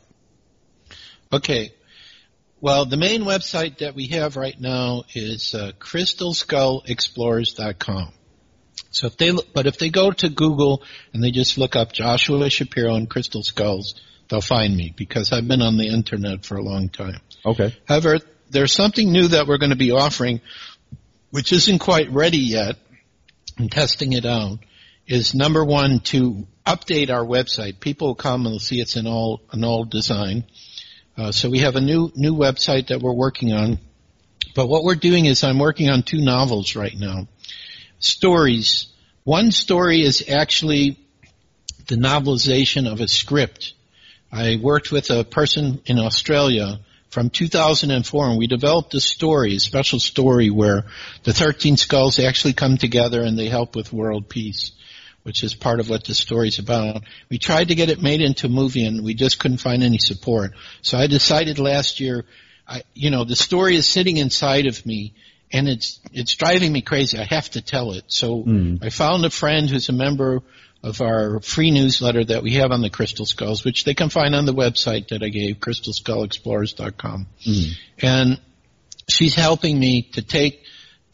[1.32, 1.72] Okay.
[2.60, 8.12] Well, the main website that we have right now is uh, crystalskullexplorers.com.
[8.90, 12.48] So if they, but if they go to Google and they just look up Joshua
[12.48, 13.94] Shapiro and crystal skulls,
[14.28, 17.20] they'll find me because I've been on the internet for a long time.
[17.44, 17.74] Okay.
[17.86, 18.18] However,
[18.50, 20.40] there's something new that we're going to be offering,
[21.30, 22.76] which isn't quite ready yet.
[23.58, 24.58] and testing it out.
[25.06, 27.78] Is number one to update our website.
[27.78, 30.44] People will come and they'll see it's an all an old design.
[31.16, 33.78] Uh, so we have a new new website that we're working on.
[34.54, 37.28] But what we're doing is I'm working on two novels right now.
[37.98, 38.88] Stories.
[39.24, 40.98] One story is actually
[41.88, 43.74] the novelization of a script.
[44.30, 46.80] I worked with a person in Australia
[47.10, 50.84] from 2004 and we developed a story, a special story where
[51.22, 54.72] the 13 skulls actually come together and they help with world peace,
[55.22, 57.02] which is part of what the story's about.
[57.30, 59.98] We tried to get it made into a movie and we just couldn't find any
[59.98, 60.52] support.
[60.82, 62.24] So I decided last year,
[62.68, 65.14] I, you know, the story is sitting inside of me
[65.52, 67.18] and it's, it's driving me crazy.
[67.18, 68.04] I have to tell it.
[68.08, 68.76] So hmm.
[68.82, 70.42] I found a friend who's a member
[70.82, 74.34] of our free newsletter that we have on the crystal skulls, which they can find
[74.34, 77.26] on the website that I gave, crystalskullexplorers.com.
[77.44, 77.62] Hmm.
[77.98, 78.40] And
[79.08, 80.62] she's helping me to take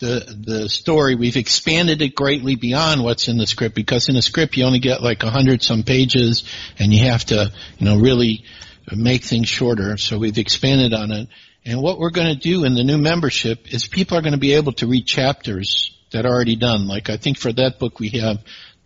[0.02, 1.14] the the story.
[1.14, 4.80] We've expanded it greatly beyond what's in the script because in a script you only
[4.80, 6.44] get like a hundred some pages,
[6.78, 8.44] and you have to you know really
[8.90, 9.96] make things shorter.
[9.96, 11.28] So we've expanded on it.
[11.64, 14.38] And what we're going to do in the new membership is people are going to
[14.38, 16.88] be able to read chapters that are already done.
[16.88, 18.38] Like I think for that book we have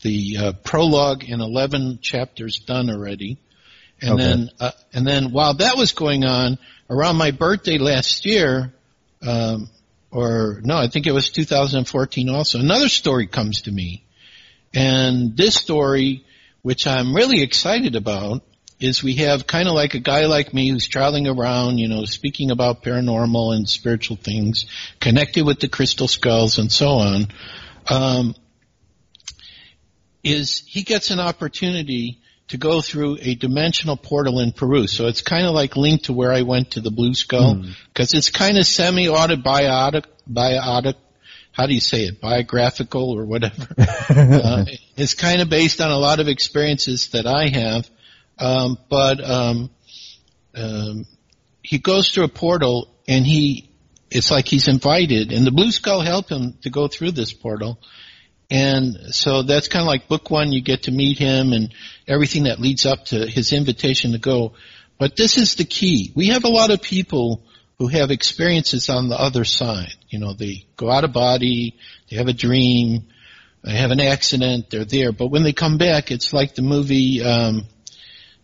[0.03, 3.39] the uh, prologue and 11 chapters done already.
[4.01, 4.23] And Okay.
[4.23, 6.59] then, uh, and then while that was going on,
[6.91, 8.73] around my birthday last year,
[9.27, 9.71] um,
[10.11, 14.05] or no, I think it was 2014 also, another story comes to me.
[14.75, 16.25] And this story,
[16.63, 18.43] which I'm really excited about,
[18.79, 22.05] is we have kind of like a guy like me who's traveling around, you know,
[22.05, 24.67] speaking about paranormal and spiritual things,
[25.01, 27.29] connected with the crystal skulls and so on.
[27.89, 28.35] Um,
[30.23, 34.87] is he gets an opportunity to go through a dimensional portal in Peru.
[34.87, 38.15] So it's kind of like linked to where I went to the Blue Skull because
[38.15, 40.95] it's kind of semi-autobiotic, biotic,
[41.51, 43.67] how do you say it, biographical or whatever.
[43.79, 44.65] uh,
[44.97, 47.91] it's kind of based on a lot of experiences that I have,
[48.39, 49.71] um, but um,
[50.55, 51.07] um,
[51.63, 53.71] he goes through a portal and he,
[54.11, 57.79] it's like he's invited, and the Blue Skull helped him to go through this portal.
[58.49, 61.75] And so that's kind of like book one, you get to meet him and
[62.07, 64.53] everything that leads up to his invitation to go.
[64.99, 66.13] But this is the key.
[66.15, 67.43] We have a lot of people
[67.79, 69.93] who have experiences on the other side.
[70.09, 71.77] You know, they go out of body,
[72.09, 73.09] they have a dream,
[73.63, 75.13] they have an accident, they're there.
[75.13, 77.67] But when they come back, it's like the movie, um,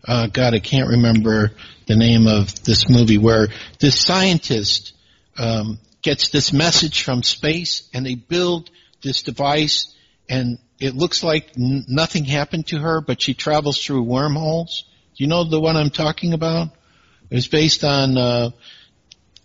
[0.07, 1.53] uh, God, I can't remember
[1.86, 3.48] the name of this movie where
[3.78, 4.94] this scientist
[5.38, 8.70] um, gets this message from space and they build
[9.03, 9.94] this device
[10.28, 14.84] and it looks like n- nothing happened to her, but she travels through wormholes.
[15.16, 16.68] Do you know the one I'm talking about?
[17.30, 18.50] It was based on uh,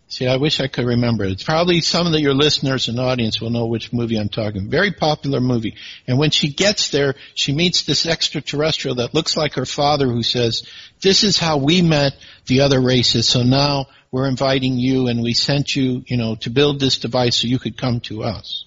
[0.10, 1.26] See, I wish I could remember.
[1.26, 4.70] It's probably some of the, your listeners and audience will know which movie I'm talking.
[4.70, 5.76] Very popular movie.
[6.08, 10.24] And when she gets there, she meets this extraterrestrial that looks like her father who
[10.24, 10.66] says,
[11.02, 12.14] this is how we met
[12.46, 13.28] the other races.
[13.28, 17.36] So now we're inviting you and we sent you, you know, to build this device
[17.36, 18.64] so you could come to us.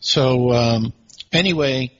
[0.00, 0.92] So, um,
[1.32, 1.98] anyway,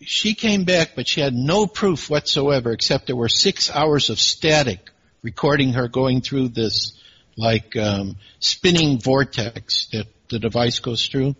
[0.00, 4.18] she came back, but she had no proof whatsoever except there were six hours of
[4.18, 4.90] static
[5.22, 7.00] recording her going through this
[7.36, 11.34] like um, spinning vortex that the device goes through,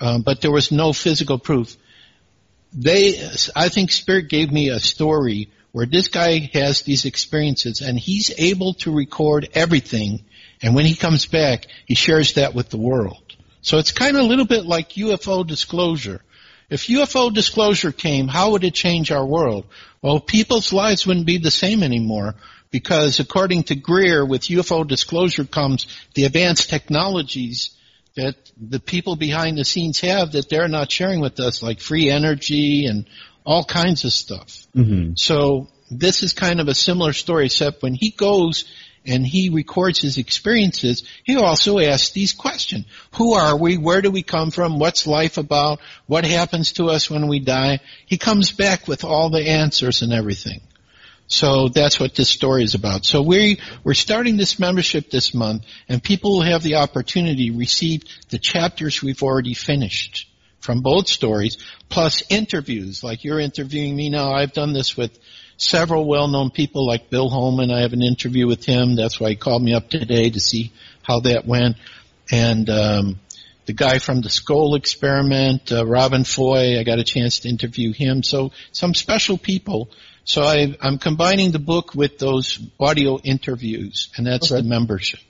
[0.00, 1.76] um, but there was no physical proof.
[2.72, 3.20] They,
[3.56, 8.32] I think Spirit gave me a story where this guy has these experiences and he's
[8.38, 10.24] able to record everything,
[10.62, 13.22] and when he comes back, he shares that with the world.
[13.60, 16.22] So it's kind of a little bit like UFO disclosure.
[16.70, 19.66] If UFO disclosure came, how would it change our world?
[20.02, 22.34] Well, people's lives wouldn't be the same anymore
[22.70, 27.70] because according to Greer, with UFO disclosure comes the advanced technologies
[28.16, 32.10] that the people behind the scenes have that they're not sharing with us, like free
[32.10, 33.06] energy and
[33.44, 34.66] all kinds of stuff.
[34.76, 35.12] Mm-hmm.
[35.14, 38.64] So this is kind of a similar story, except when he goes
[39.06, 42.84] and he records his experiences, he also asks these questions.
[43.14, 43.78] Who are we?
[43.78, 44.78] Where do we come from?
[44.78, 45.80] What's life about?
[46.06, 47.80] What happens to us when we die?
[48.06, 50.60] He comes back with all the answers and everything.
[51.28, 53.04] So that's what this story is about.
[53.04, 57.58] So we we're starting this membership this month, and people will have the opportunity to
[57.58, 60.26] receive the chapters we've already finished
[60.60, 61.58] from both stories,
[61.90, 63.04] plus interviews.
[63.04, 64.32] Like you're interviewing me now.
[64.32, 65.18] I've done this with
[65.58, 67.70] several well-known people, like Bill Homann.
[67.70, 68.96] I have an interview with him.
[68.96, 70.72] That's why he called me up today to see
[71.02, 71.76] how that went.
[72.30, 73.20] And um,
[73.66, 76.78] the guy from the Scole experiment, uh, Robin Foy.
[76.78, 78.22] I got a chance to interview him.
[78.22, 79.90] So some special people
[80.28, 84.60] so I, am combining the book with those audio interviews, and that's okay.
[84.60, 85.20] the membership.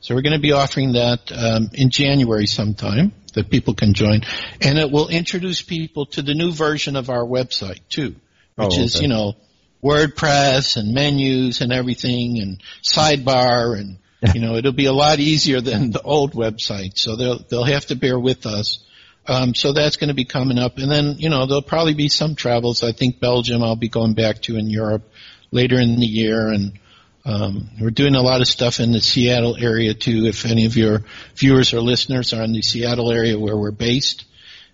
[0.00, 4.20] So we're going to be offering that um, in January sometime that people can join,
[4.60, 8.14] and it will introduce people to the new version of our website too,
[8.56, 8.82] which oh, okay.
[8.82, 9.36] is you know
[9.82, 13.96] WordPress and menus and everything and sidebar and
[14.34, 16.98] you know it'll be a lot easier than the old website.
[16.98, 18.84] So they'll they'll have to bear with us.
[19.26, 22.08] Um, so that's going to be coming up, and then you know there'll probably be
[22.08, 22.82] some travels.
[22.82, 25.08] I think Belgium I'll be going back to in Europe
[25.52, 26.78] later in the year, and
[27.24, 30.26] um, we're doing a lot of stuff in the Seattle area too.
[30.26, 31.04] If any of your
[31.36, 34.24] viewers or listeners are in the Seattle area where we're based,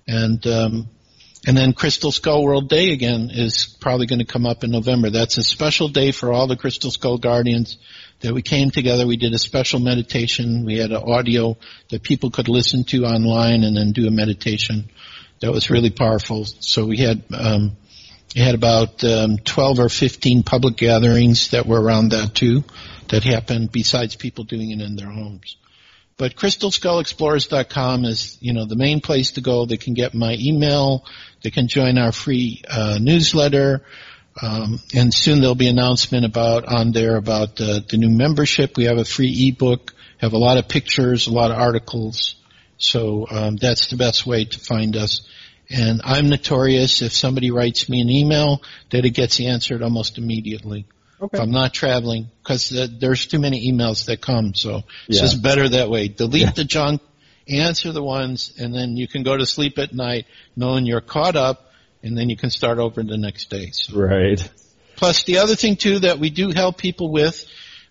[0.06, 0.88] and um,
[1.46, 5.10] and then Crystal Skull World Day again is probably going to come up in November.
[5.10, 7.78] That's a special day for all the Crystal Skull Guardians
[8.20, 9.06] that we came together.
[9.06, 10.64] We did a special meditation.
[10.64, 11.56] We had an audio
[11.90, 14.90] that people could listen to online and then do a meditation.
[15.40, 16.44] That was really powerful.
[16.44, 17.76] So we had um,
[18.34, 22.64] we had about um, 12 or 15 public gatherings that were around that too,
[23.08, 25.56] that happened besides people doing it in their homes.
[26.18, 29.64] But crystalskullexplorers.com is, you know, the main place to go.
[29.64, 31.04] They can get my email.
[31.42, 33.84] They can join our free uh, newsletter.
[34.42, 38.76] Um, and soon there'll be announcement about on there about uh, the new membership.
[38.76, 42.34] We have a free ebook, have a lot of pictures, a lot of articles.
[42.78, 45.22] So um, that's the best way to find us.
[45.70, 50.86] And I'm notorious if somebody writes me an email that it gets answered almost immediately.
[51.20, 51.36] Okay.
[51.36, 55.22] If I'm not traveling, because uh, there's too many emails that come, so it's yeah.
[55.22, 56.08] just better that way.
[56.08, 56.50] Delete yeah.
[56.52, 57.02] the junk,
[57.48, 61.34] answer the ones, and then you can go to sleep at night knowing you're caught
[61.34, 63.70] up and then you can start over the next day.
[63.72, 63.98] So.
[63.98, 64.40] Right.
[64.96, 67.46] Plus, the other thing too that we do help people with,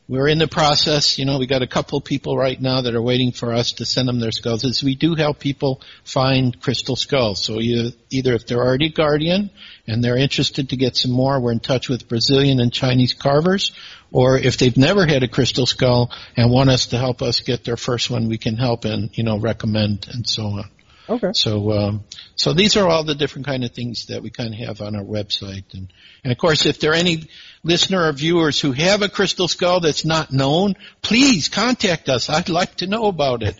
[0.08, 1.20] we're in the process.
[1.20, 3.86] You know, we got a couple people right now that are waiting for us to
[3.86, 4.64] send them their skulls.
[4.64, 7.44] Is we do help people find crystal skulls.
[7.44, 9.50] So either, either if they're already guardian
[9.86, 13.74] and they're interested to get some more, we're in touch with Brazilian and Chinese carvers.
[14.12, 17.66] Or if they've never had a crystal skull and want us to help us get
[17.66, 20.70] their first one, we can help and you know recommend and so on.
[21.10, 21.32] Okay.
[21.34, 22.04] So, um,
[22.36, 24.96] so these are all the different kind of things that we kind of have on
[24.96, 25.92] our website, and
[26.24, 27.30] and of course, if there are any
[27.68, 32.30] listener or viewers who have a crystal skull that's not known, please contact us.
[32.30, 33.56] I'd like to know about it.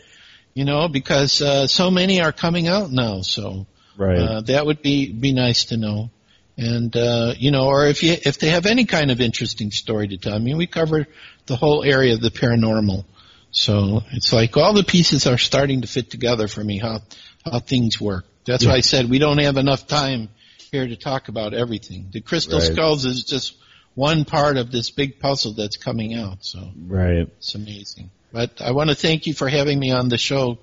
[0.54, 4.18] You know, because uh, so many are coming out now, so right.
[4.18, 6.10] uh, that would be be nice to know.
[6.58, 10.08] And uh, you know, or if you if they have any kind of interesting story
[10.08, 11.06] to tell, I mean, we cover
[11.46, 13.06] the whole area of the paranormal.
[13.52, 16.80] So it's like all the pieces are starting to fit together for me.
[16.80, 17.02] How
[17.46, 18.26] how things work.
[18.46, 18.72] That's yeah.
[18.72, 20.30] why I said we don't have enough time
[20.72, 22.10] here to talk about everything.
[22.12, 22.72] The crystal right.
[22.72, 23.56] skulls is just
[23.98, 26.46] one part of this big puzzle that's coming out.
[26.46, 28.12] So right, it's amazing.
[28.32, 30.60] But I want to thank you for having me on the show,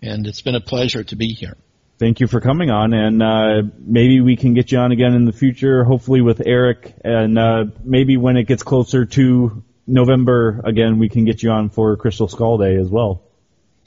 [0.00, 1.56] and it's been a pleasure to be here.
[1.98, 5.24] Thank you for coming on, and uh, maybe we can get you on again in
[5.24, 5.82] the future.
[5.82, 11.24] Hopefully with Eric, and uh, maybe when it gets closer to November again, we can
[11.24, 13.24] get you on for Crystal Skull Day as well.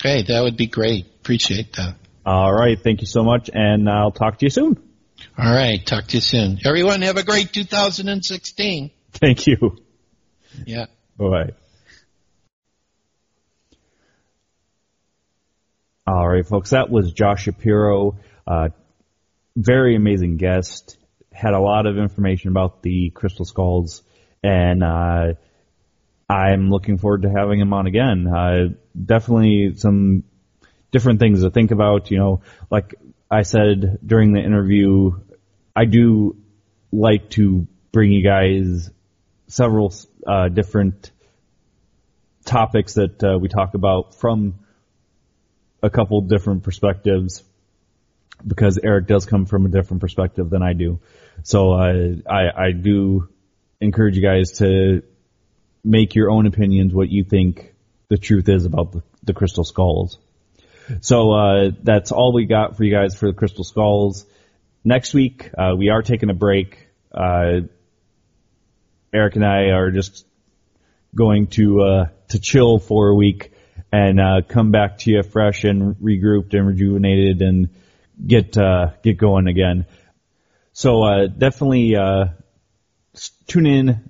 [0.02, 1.06] Okay, that would be great.
[1.22, 1.96] Appreciate that.
[2.26, 4.91] All right, thank you so much, and I'll talk to you soon.
[5.38, 6.60] All right, talk to you soon.
[6.66, 8.92] Everyone have a great 2016.
[9.14, 9.78] Thank you.
[10.66, 10.88] Yeah.
[11.18, 11.52] Bye.
[16.06, 18.18] All right, folks, that was Josh Shapiro.
[18.46, 18.70] Uh,
[19.56, 20.98] very amazing guest.
[21.32, 24.04] Had a lot of information about the crystal skulls,
[24.44, 25.34] and uh,
[26.30, 28.28] I'm looking forward to having him on again.
[28.28, 28.70] Uh,
[29.02, 30.24] definitely some
[30.92, 32.12] different things to think about.
[32.12, 32.96] You know, like
[33.32, 35.12] I said during the interview,
[35.74, 36.36] I do
[36.92, 38.90] like to bring you guys
[39.48, 39.94] several
[40.28, 41.12] uh, different
[42.44, 44.56] topics that uh, we talk about from
[45.82, 47.42] a couple different perspectives
[48.46, 51.00] because Eric does come from a different perspective than I do.
[51.44, 53.30] So uh, I, I do
[53.80, 55.04] encourage you guys to
[55.86, 57.74] make your own opinions what you think
[58.10, 60.20] the truth is about the, the crystal skulls.
[61.02, 64.26] So uh, that's all we got for you guys for the crystal skulls.
[64.84, 66.88] Next week uh, we are taking a break.
[67.14, 67.62] Uh,
[69.14, 70.26] Eric and I are just
[71.14, 73.52] going to uh, to chill for a week
[73.92, 77.70] and uh, come back to you fresh and regrouped and rejuvenated and
[78.26, 79.86] get uh, get going again.
[80.74, 82.26] So uh, definitely uh,
[83.48, 84.10] tune in,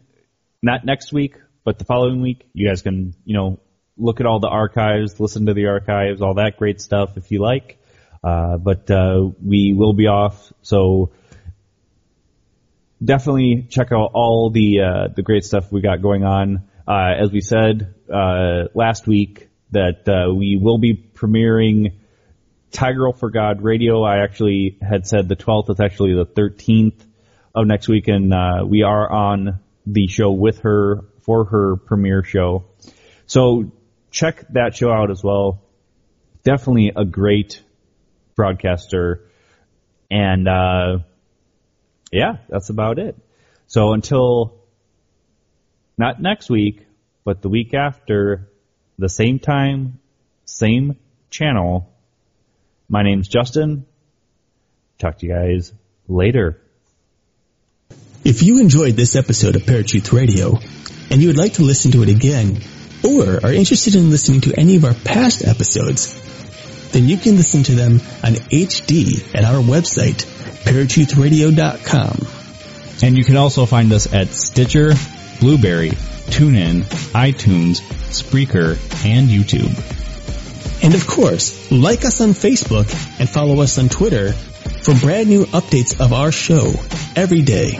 [0.62, 2.48] not next week, but the following week.
[2.54, 3.60] You guys can you know
[4.02, 7.42] look at all the archives, listen to the archives, all that great stuff if you
[7.42, 7.78] like.
[8.24, 11.12] Uh, but uh, we will be off, so
[13.04, 16.68] definitely check out all the uh, the great stuff we got going on.
[16.88, 21.94] Uh, as we said uh, last week, that uh, we will be premiering
[22.72, 24.04] Tiger for God Radio.
[24.04, 25.70] I actually had said the 12th.
[25.70, 27.04] It's actually the 13th
[27.56, 32.24] of next week, and uh, we are on the show with her for her premiere
[32.24, 32.66] show.
[33.26, 33.72] So
[34.12, 35.62] check that show out as well.
[36.44, 37.62] Definitely a great
[38.36, 39.28] broadcaster,
[40.10, 41.00] and uh,
[42.12, 43.16] yeah, that's about it.
[43.68, 44.60] So until
[45.98, 46.86] not next week,
[47.24, 48.50] but the week after,
[48.98, 50.00] the same time,
[50.46, 50.98] same
[51.30, 51.90] channel.
[52.90, 53.86] My name's Justin.
[54.98, 55.74] Talk to you guys
[56.08, 56.62] later.
[58.24, 60.58] If you enjoyed this episode of Paratruth Radio
[61.10, 62.62] and you would like to listen to it again
[63.04, 66.18] or are interested in listening to any of our past episodes,
[66.92, 70.26] then you can listen to them on HD at our website,
[70.64, 72.28] paratruthradio.com.
[73.04, 74.94] And you can also find us at Stitcher,
[75.40, 76.84] Blubrry, TuneIn,
[77.14, 79.74] iTunes, Spreaker, and YouTube.
[80.84, 85.46] And of course, like us on Facebook and follow us on Twitter for brand new
[85.46, 86.74] updates of our show
[87.16, 87.80] every day.